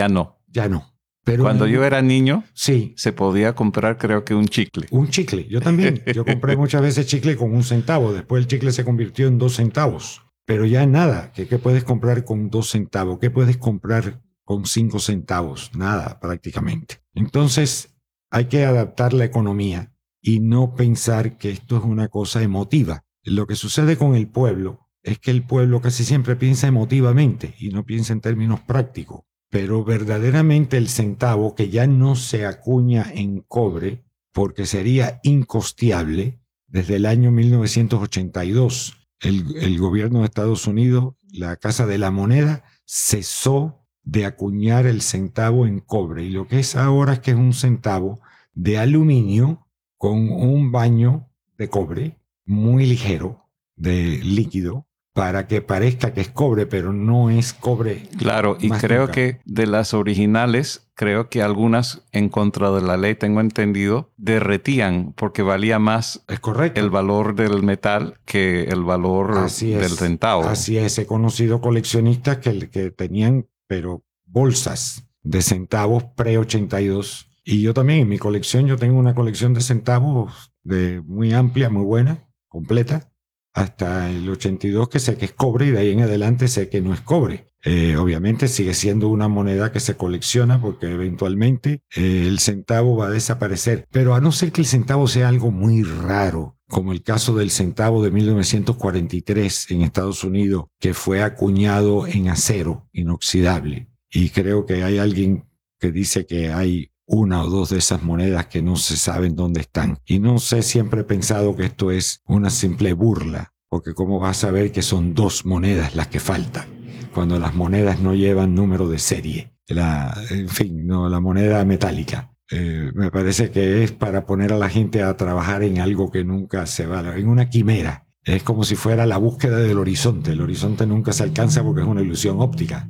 Ya 0.00 0.08
no. 0.08 0.40
Ya 0.48 0.66
no. 0.68 0.86
Pero 1.24 1.42
Cuando 1.42 1.66
yo 1.66 1.84
era 1.84 2.00
niño, 2.00 2.44
Sí, 2.54 2.94
se 2.96 3.12
podía 3.12 3.54
comprar 3.54 3.98
creo 3.98 4.24
que 4.24 4.34
un 4.34 4.46
chicle. 4.48 4.86
un 4.90 5.08
chicle. 5.10 5.46
Yo 5.48 5.60
también. 5.60 6.02
Yo 6.14 6.24
compré 6.24 6.56
muchas 6.64 6.80
veces 6.80 7.06
chicle 7.06 7.36
con 7.36 7.54
un 7.54 7.62
centavo. 7.62 8.14
Después 8.14 8.42
el 8.42 8.46
chicle 8.48 8.72
se 8.72 8.84
convirtió 8.84 9.28
en 9.28 9.36
dos 9.36 9.56
centavos. 9.56 10.22
Pero 10.46 10.64
ya 10.64 10.86
nada. 10.86 11.32
¿Qué, 11.34 11.46
qué 11.46 11.58
puedes 11.58 11.84
comprar 11.84 12.24
con 12.24 12.48
dos 12.48 12.70
centavos? 12.70 13.18
¿Qué 13.20 13.30
puedes 13.30 13.58
comprar 13.58 14.22
con 14.44 14.64
cinco 14.64 14.98
centavos? 14.98 15.70
Nada, 15.76 16.18
prácticamente. 16.20 17.02
Entonces, 17.14 17.94
hay 18.30 18.46
que 18.46 18.64
adaptar 18.64 19.12
la 19.12 19.26
economía 19.26 19.92
y 20.22 20.40
no 20.40 20.74
pensar 20.74 21.36
que 21.36 21.50
esto 21.50 21.76
es 21.76 21.84
una 21.84 22.08
cosa 22.08 22.42
emotiva. 22.42 23.04
Lo 23.24 23.46
que 23.46 23.56
sucede 23.56 23.98
con 23.98 24.14
el 24.14 24.26
pueblo 24.26 24.88
es 25.02 25.18
que 25.18 25.30
el 25.30 25.44
pueblo 25.44 25.82
casi 25.82 26.04
siempre 26.04 26.34
piensa 26.36 26.66
emotivamente 26.66 27.54
y 27.58 27.68
no 27.68 27.84
piensa 27.84 28.14
en 28.14 28.20
términos 28.22 28.60
prácticos. 28.60 29.20
Pero 29.50 29.84
verdaderamente 29.84 30.76
el 30.76 30.88
centavo, 30.88 31.54
que 31.54 31.68
ya 31.68 31.86
no 31.86 32.16
se 32.16 32.46
acuña 32.46 33.06
en 33.12 33.40
cobre, 33.40 34.04
porque 34.32 34.64
sería 34.64 35.20
incosteable, 35.22 36.40
desde 36.68 36.96
el 36.96 37.06
año 37.06 37.32
1982, 37.32 38.96
el, 39.20 39.78
gobierno 39.78 40.20
de 40.20 40.26
Estados 40.26 40.66
Unidos, 40.66 41.14
la 41.32 41.56
Casa 41.56 41.86
de 41.86 41.98
la 41.98 42.10
Moneda, 42.10 42.64
cesó 42.86 43.84
de 44.02 44.24
acuñar 44.24 44.86
el 44.86 45.02
centavo 45.02 45.66
en 45.66 45.80
cobre. 45.80 46.24
Y 46.24 46.30
lo 46.30 46.46
que 46.46 46.60
es 46.60 46.76
ahora 46.76 47.14
es 47.14 47.20
que 47.20 47.32
es 47.32 47.36
un 47.36 47.52
centavo 47.52 48.20
de 48.54 48.78
aluminio 48.78 49.66
con 49.96 50.30
un 50.30 50.72
baño 50.72 51.28
de 51.58 51.68
cobre 51.68 52.18
muy 52.46 52.86
ligero, 52.86 53.44
de 53.76 54.18
líquido, 54.22 54.86
para 55.20 55.46
que 55.46 55.60
parezca 55.60 56.14
que 56.14 56.22
es 56.22 56.30
cobre, 56.30 56.64
pero 56.64 56.94
no 56.94 57.28
es 57.28 57.52
cobre. 57.52 58.08
Claro, 58.16 58.56
y 58.58 58.70
creo 58.70 59.00
nunca. 59.02 59.12
que 59.12 59.40
de 59.44 59.66
las 59.66 59.92
originales, 59.92 60.88
creo 60.94 61.28
que 61.28 61.42
algunas 61.42 62.06
en 62.12 62.30
contra 62.30 62.70
de 62.70 62.80
la 62.80 62.96
ley, 62.96 63.16
tengo 63.16 63.42
entendido, 63.42 64.14
derretían 64.16 65.12
porque 65.14 65.42
valía 65.42 65.78
más 65.78 66.24
Es 66.26 66.40
correcto. 66.40 66.80
el 66.80 66.88
valor 66.88 67.34
del 67.34 67.62
metal 67.62 68.18
que 68.24 68.62
el 68.64 68.82
valor 68.82 69.36
Así 69.36 69.74
es. 69.74 69.80
del 69.82 69.90
centavo. 69.90 70.44
Así 70.44 70.78
es, 70.78 70.98
he 70.98 71.04
conocido 71.04 71.60
coleccionistas 71.60 72.38
que, 72.38 72.70
que 72.70 72.90
tenían, 72.90 73.46
pero 73.66 74.02
bolsas 74.24 75.06
de 75.22 75.42
centavos 75.42 76.04
pre-82. 76.16 77.26
Y 77.44 77.60
yo 77.60 77.74
también, 77.74 78.00
en 78.00 78.08
mi 78.08 78.16
colección, 78.16 78.66
yo 78.66 78.78
tengo 78.78 78.98
una 78.98 79.14
colección 79.14 79.52
de 79.52 79.60
centavos 79.60 80.54
de 80.62 81.02
muy 81.02 81.34
amplia, 81.34 81.68
muy 81.68 81.84
buena, 81.84 82.26
completa, 82.48 83.09
hasta 83.52 84.10
el 84.10 84.28
82 84.28 84.88
que 84.88 84.98
sé 84.98 85.16
que 85.16 85.26
es 85.26 85.32
cobre 85.32 85.66
y 85.66 85.70
de 85.70 85.78
ahí 85.78 85.90
en 85.90 86.00
adelante 86.00 86.48
sé 86.48 86.68
que 86.68 86.80
no 86.80 86.94
es 86.94 87.00
cobre. 87.00 87.46
Eh, 87.62 87.96
obviamente 87.96 88.48
sigue 88.48 88.72
siendo 88.72 89.08
una 89.08 89.28
moneda 89.28 89.70
que 89.70 89.80
se 89.80 89.96
colecciona 89.96 90.60
porque 90.60 90.90
eventualmente 90.90 91.82
eh, 91.94 92.24
el 92.26 92.38
centavo 92.38 92.96
va 92.96 93.08
a 93.08 93.10
desaparecer. 93.10 93.86
Pero 93.90 94.14
a 94.14 94.20
no 94.20 94.32
ser 94.32 94.52
que 94.52 94.62
el 94.62 94.66
centavo 94.66 95.06
sea 95.08 95.28
algo 95.28 95.50
muy 95.50 95.82
raro, 95.82 96.56
como 96.68 96.92
el 96.92 97.02
caso 97.02 97.34
del 97.34 97.50
centavo 97.50 98.02
de 98.02 98.10
1943 98.10 99.70
en 99.72 99.82
Estados 99.82 100.24
Unidos, 100.24 100.66
que 100.78 100.94
fue 100.94 101.22
acuñado 101.22 102.06
en 102.06 102.28
acero 102.28 102.88
inoxidable. 102.92 103.88
Y 104.10 104.30
creo 104.30 104.64
que 104.64 104.82
hay 104.82 104.98
alguien 104.98 105.44
que 105.78 105.92
dice 105.92 106.26
que 106.26 106.52
hay 106.52 106.92
una 107.10 107.42
o 107.42 107.50
dos 107.50 107.70
de 107.70 107.78
esas 107.78 108.02
monedas 108.04 108.46
que 108.46 108.62
no 108.62 108.76
se 108.76 108.96
saben 108.96 109.34
dónde 109.34 109.60
están. 109.60 109.98
Y 110.06 110.20
no 110.20 110.38
sé, 110.38 110.62
siempre 110.62 111.00
he 111.00 111.04
pensado 111.04 111.56
que 111.56 111.66
esto 111.66 111.90
es 111.90 112.22
una 112.24 112.50
simple 112.50 112.92
burla, 112.92 113.52
porque 113.68 113.94
cómo 113.94 114.20
vas 114.20 114.38
a 114.38 114.46
saber 114.48 114.70
que 114.70 114.82
son 114.82 115.14
dos 115.14 115.44
monedas 115.44 115.96
las 115.96 116.06
que 116.06 116.20
faltan, 116.20 116.66
cuando 117.12 117.38
las 117.40 117.54
monedas 117.54 118.00
no 118.00 118.14
llevan 118.14 118.54
número 118.54 118.88
de 118.88 118.98
serie. 118.98 119.52
La, 119.66 120.16
en 120.30 120.48
fin, 120.48 120.86
no, 120.86 121.08
la 121.08 121.20
moneda 121.20 121.64
metálica. 121.64 122.32
Eh, 122.48 122.90
me 122.94 123.10
parece 123.10 123.50
que 123.50 123.82
es 123.82 123.92
para 123.92 124.24
poner 124.24 124.52
a 124.52 124.58
la 124.58 124.68
gente 124.68 125.02
a 125.02 125.16
trabajar 125.16 125.64
en 125.64 125.80
algo 125.80 126.10
que 126.10 126.24
nunca 126.24 126.66
se 126.66 126.86
va, 126.86 127.16
en 127.16 127.28
una 127.28 127.48
quimera. 127.50 128.06
Es 128.22 128.44
como 128.44 128.62
si 128.62 128.76
fuera 128.76 129.06
la 129.06 129.16
búsqueda 129.16 129.58
del 129.58 129.78
horizonte. 129.78 130.32
El 130.32 130.42
horizonte 130.42 130.86
nunca 130.86 131.12
se 131.12 131.24
alcanza 131.24 131.64
porque 131.64 131.82
es 131.82 131.86
una 131.88 132.02
ilusión 132.02 132.40
óptica. 132.40 132.88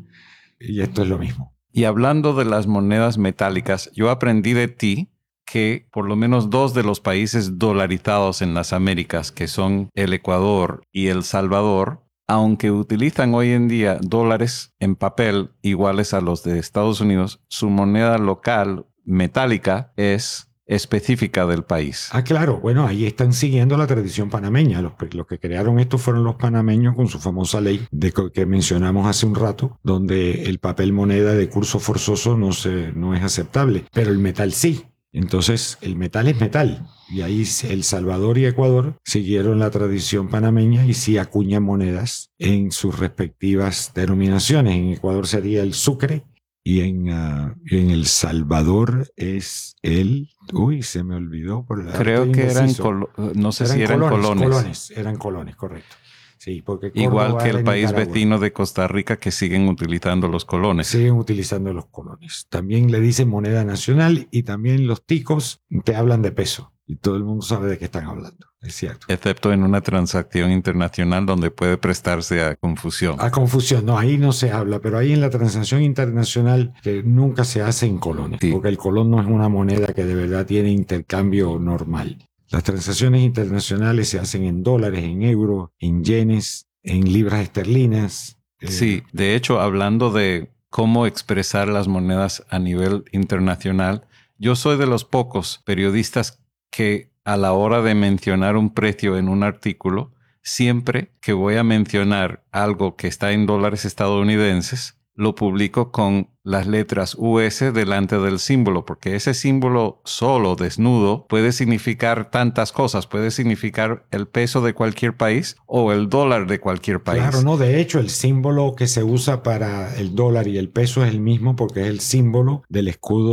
Y 0.58 0.80
esto 0.80 1.02
es 1.02 1.08
lo 1.08 1.18
mismo. 1.18 1.54
Y 1.72 1.84
hablando 1.84 2.34
de 2.34 2.44
las 2.44 2.66
monedas 2.66 3.18
metálicas, 3.18 3.90
yo 3.94 4.10
aprendí 4.10 4.52
de 4.52 4.68
ti 4.68 5.10
que 5.44 5.88
por 5.90 6.06
lo 6.06 6.14
menos 6.14 6.50
dos 6.50 6.74
de 6.74 6.84
los 6.84 7.00
países 7.00 7.58
dolarizados 7.58 8.40
en 8.40 8.54
las 8.54 8.72
Américas, 8.72 9.32
que 9.32 9.48
son 9.48 9.90
el 9.94 10.12
Ecuador 10.12 10.82
y 10.92 11.08
El 11.08 11.24
Salvador, 11.24 12.04
aunque 12.28 12.70
utilizan 12.70 13.34
hoy 13.34 13.50
en 13.50 13.66
día 13.66 13.98
dólares 14.00 14.72
en 14.78 14.94
papel 14.94 15.50
iguales 15.62 16.14
a 16.14 16.20
los 16.20 16.44
de 16.44 16.58
Estados 16.60 17.00
Unidos, 17.00 17.40
su 17.48 17.68
moneda 17.68 18.18
local 18.18 18.86
metálica 19.04 19.92
es 19.96 20.49
específica 20.70 21.46
del 21.46 21.64
país. 21.64 22.08
Ah, 22.12 22.22
claro. 22.22 22.60
Bueno, 22.60 22.86
ahí 22.86 23.04
están 23.04 23.32
siguiendo 23.32 23.76
la 23.76 23.88
tradición 23.88 24.30
panameña. 24.30 24.80
Los, 24.80 24.92
que 25.26 25.38
crearon 25.38 25.80
esto 25.80 25.98
fueron 25.98 26.22
los 26.22 26.36
panameños 26.36 26.94
con 26.94 27.08
su 27.08 27.18
famosa 27.18 27.60
ley 27.60 27.86
de 27.90 28.12
que 28.32 28.46
mencionamos 28.46 29.06
hace 29.06 29.26
un 29.26 29.34
rato, 29.34 29.78
donde 29.82 30.44
el 30.44 30.60
papel 30.60 30.92
moneda 30.92 31.34
de 31.34 31.48
curso 31.48 31.80
forzoso 31.80 32.36
no, 32.36 32.52
se, 32.52 32.92
no 32.92 33.14
es 33.14 33.22
aceptable, 33.22 33.84
pero 33.92 34.10
el 34.10 34.18
metal 34.18 34.52
sí. 34.52 34.84
Entonces, 35.12 35.76
el 35.80 35.96
metal 35.96 36.28
es 36.28 36.40
metal. 36.40 36.86
Y 37.08 37.22
ahí 37.22 37.44
El 37.68 37.82
Salvador 37.82 38.38
y 38.38 38.46
Ecuador 38.46 38.94
siguieron 39.04 39.58
la 39.58 39.70
tradición 39.70 40.28
panameña 40.28 40.86
y 40.86 40.94
sí 40.94 41.18
acuñan 41.18 41.64
monedas 41.64 42.30
en 42.38 42.70
sus 42.70 42.96
respectivas 42.96 43.90
denominaciones. 43.92 44.76
En 44.76 44.90
Ecuador 44.90 45.26
sería 45.26 45.62
el 45.62 45.74
sucre 45.74 46.24
y 46.62 46.80
en, 46.80 47.10
ah, 47.10 47.54
en 47.70 47.90
El 47.90 48.06
Salvador 48.06 49.10
es 49.16 49.76
el... 49.82 50.28
Uy, 50.52 50.82
se 50.82 51.02
me 51.04 51.14
olvidó. 51.16 51.64
Por 51.64 51.84
la- 51.84 51.92
Creo 51.92 52.30
que 52.30 52.42
eran, 52.50 52.70
colo- 52.74 53.10
no 53.34 53.52
sé 53.52 53.66
si 53.66 53.82
eran 53.82 54.00
colones. 54.00 54.42
colones. 54.48 54.90
Eran 54.96 55.16
colones, 55.16 55.56
correcto. 55.56 55.96
Sí, 56.38 56.62
porque 56.62 56.90
Igual 56.94 57.36
que 57.36 57.50
el 57.50 57.64
país 57.64 57.88
Nicaragua. 57.88 58.12
vecino 58.14 58.38
de 58.38 58.52
Costa 58.52 58.88
Rica 58.88 59.18
que 59.18 59.30
siguen 59.30 59.68
utilizando 59.68 60.26
los 60.26 60.46
colones. 60.46 60.86
Siguen 60.86 61.12
utilizando 61.12 61.72
los 61.74 61.86
colones. 61.86 62.46
También 62.48 62.90
le 62.90 62.98
dicen 63.00 63.28
moneda 63.28 63.62
nacional 63.64 64.26
y 64.30 64.44
también 64.44 64.86
los 64.86 65.04
ticos 65.04 65.60
te 65.84 65.94
hablan 65.96 66.22
de 66.22 66.32
peso. 66.32 66.72
Y 66.90 66.96
todo 66.96 67.16
el 67.16 67.24
mundo 67.24 67.42
sabe 67.44 67.68
de 67.68 67.78
qué 67.78 67.84
están 67.84 68.06
hablando. 68.06 68.46
Es 68.60 68.74
cierto. 68.74 69.06
Excepto 69.08 69.52
en 69.52 69.62
una 69.62 69.80
transacción 69.80 70.50
internacional 70.50 71.24
donde 71.24 71.50
puede 71.50 71.78
prestarse 71.78 72.42
a 72.42 72.56
confusión. 72.56 73.16
A 73.20 73.30
confusión, 73.30 73.86
no, 73.86 73.96
ahí 73.96 74.18
no 74.18 74.32
se 74.32 74.50
habla, 74.50 74.80
pero 74.80 74.98
ahí 74.98 75.12
en 75.12 75.20
la 75.20 75.30
transacción 75.30 75.82
internacional 75.82 76.74
que 76.82 77.02
nunca 77.02 77.44
se 77.44 77.62
hace 77.62 77.86
en 77.86 77.98
colones, 77.98 78.40
Sí. 78.40 78.50
porque 78.52 78.68
el 78.68 78.76
colón 78.76 79.10
no 79.10 79.20
es 79.20 79.26
una 79.26 79.48
moneda 79.48 79.86
que 79.94 80.04
de 80.04 80.14
verdad 80.14 80.44
tiene 80.46 80.70
intercambio 80.72 81.58
normal. 81.58 82.26
Las 82.50 82.64
transacciones 82.64 83.22
internacionales 83.22 84.08
se 84.08 84.18
hacen 84.18 84.44
en 84.44 84.62
dólares, 84.64 85.04
en 85.04 85.22
euros, 85.22 85.70
en 85.78 86.02
yenes, 86.04 86.66
en 86.82 87.12
libras 87.12 87.40
esterlinas. 87.42 88.36
eh, 88.60 88.66
Sí, 88.68 89.02
de 89.12 89.36
hecho, 89.36 89.60
hablando 89.60 90.10
de 90.10 90.50
cómo 90.68 91.06
expresar 91.06 91.68
las 91.68 91.86
monedas 91.88 92.44
a 92.50 92.58
nivel 92.58 93.04
internacional, 93.12 94.06
yo 94.38 94.56
soy 94.56 94.76
de 94.78 94.86
los 94.86 95.04
pocos 95.04 95.62
periodistas 95.64 96.39
que 96.70 97.10
a 97.24 97.36
la 97.36 97.52
hora 97.52 97.82
de 97.82 97.94
mencionar 97.94 98.56
un 98.56 98.72
precio 98.72 99.18
en 99.18 99.28
un 99.28 99.42
artículo, 99.42 100.12
siempre 100.42 101.12
que 101.20 101.32
voy 101.32 101.56
a 101.56 101.64
mencionar 101.64 102.44
algo 102.50 102.96
que 102.96 103.08
está 103.08 103.32
en 103.32 103.46
dólares 103.46 103.84
estadounidenses, 103.84 105.00
lo 105.14 105.34
publico 105.34 105.92
con 105.92 106.30
las 106.42 106.66
letras 106.66 107.14
US 107.18 107.60
delante 107.74 108.18
del 108.18 108.38
símbolo, 108.38 108.86
porque 108.86 109.14
ese 109.14 109.34
símbolo 109.34 110.00
solo, 110.06 110.56
desnudo, 110.56 111.26
puede 111.26 111.52
significar 111.52 112.30
tantas 112.30 112.72
cosas. 112.72 113.06
Puede 113.06 113.30
significar 113.30 114.06
el 114.10 114.26
peso 114.26 114.62
de 114.62 114.72
cualquier 114.72 115.18
país 115.18 115.56
o 115.66 115.92
el 115.92 116.08
dólar 116.08 116.46
de 116.46 116.58
cualquier 116.58 117.02
país. 117.02 117.20
Claro, 117.20 117.42
no, 117.42 117.58
de 117.58 117.80
hecho 117.80 117.98
el 117.98 118.08
símbolo 118.08 118.74
que 118.74 118.86
se 118.86 119.04
usa 119.04 119.42
para 119.42 119.94
el 119.96 120.14
dólar 120.14 120.48
y 120.48 120.56
el 120.56 120.70
peso 120.70 121.04
es 121.04 121.10
el 121.10 121.20
mismo 121.20 121.54
porque 121.54 121.82
es 121.82 121.88
el 121.88 122.00
símbolo 122.00 122.62
del 122.70 122.88
escudo 122.88 123.28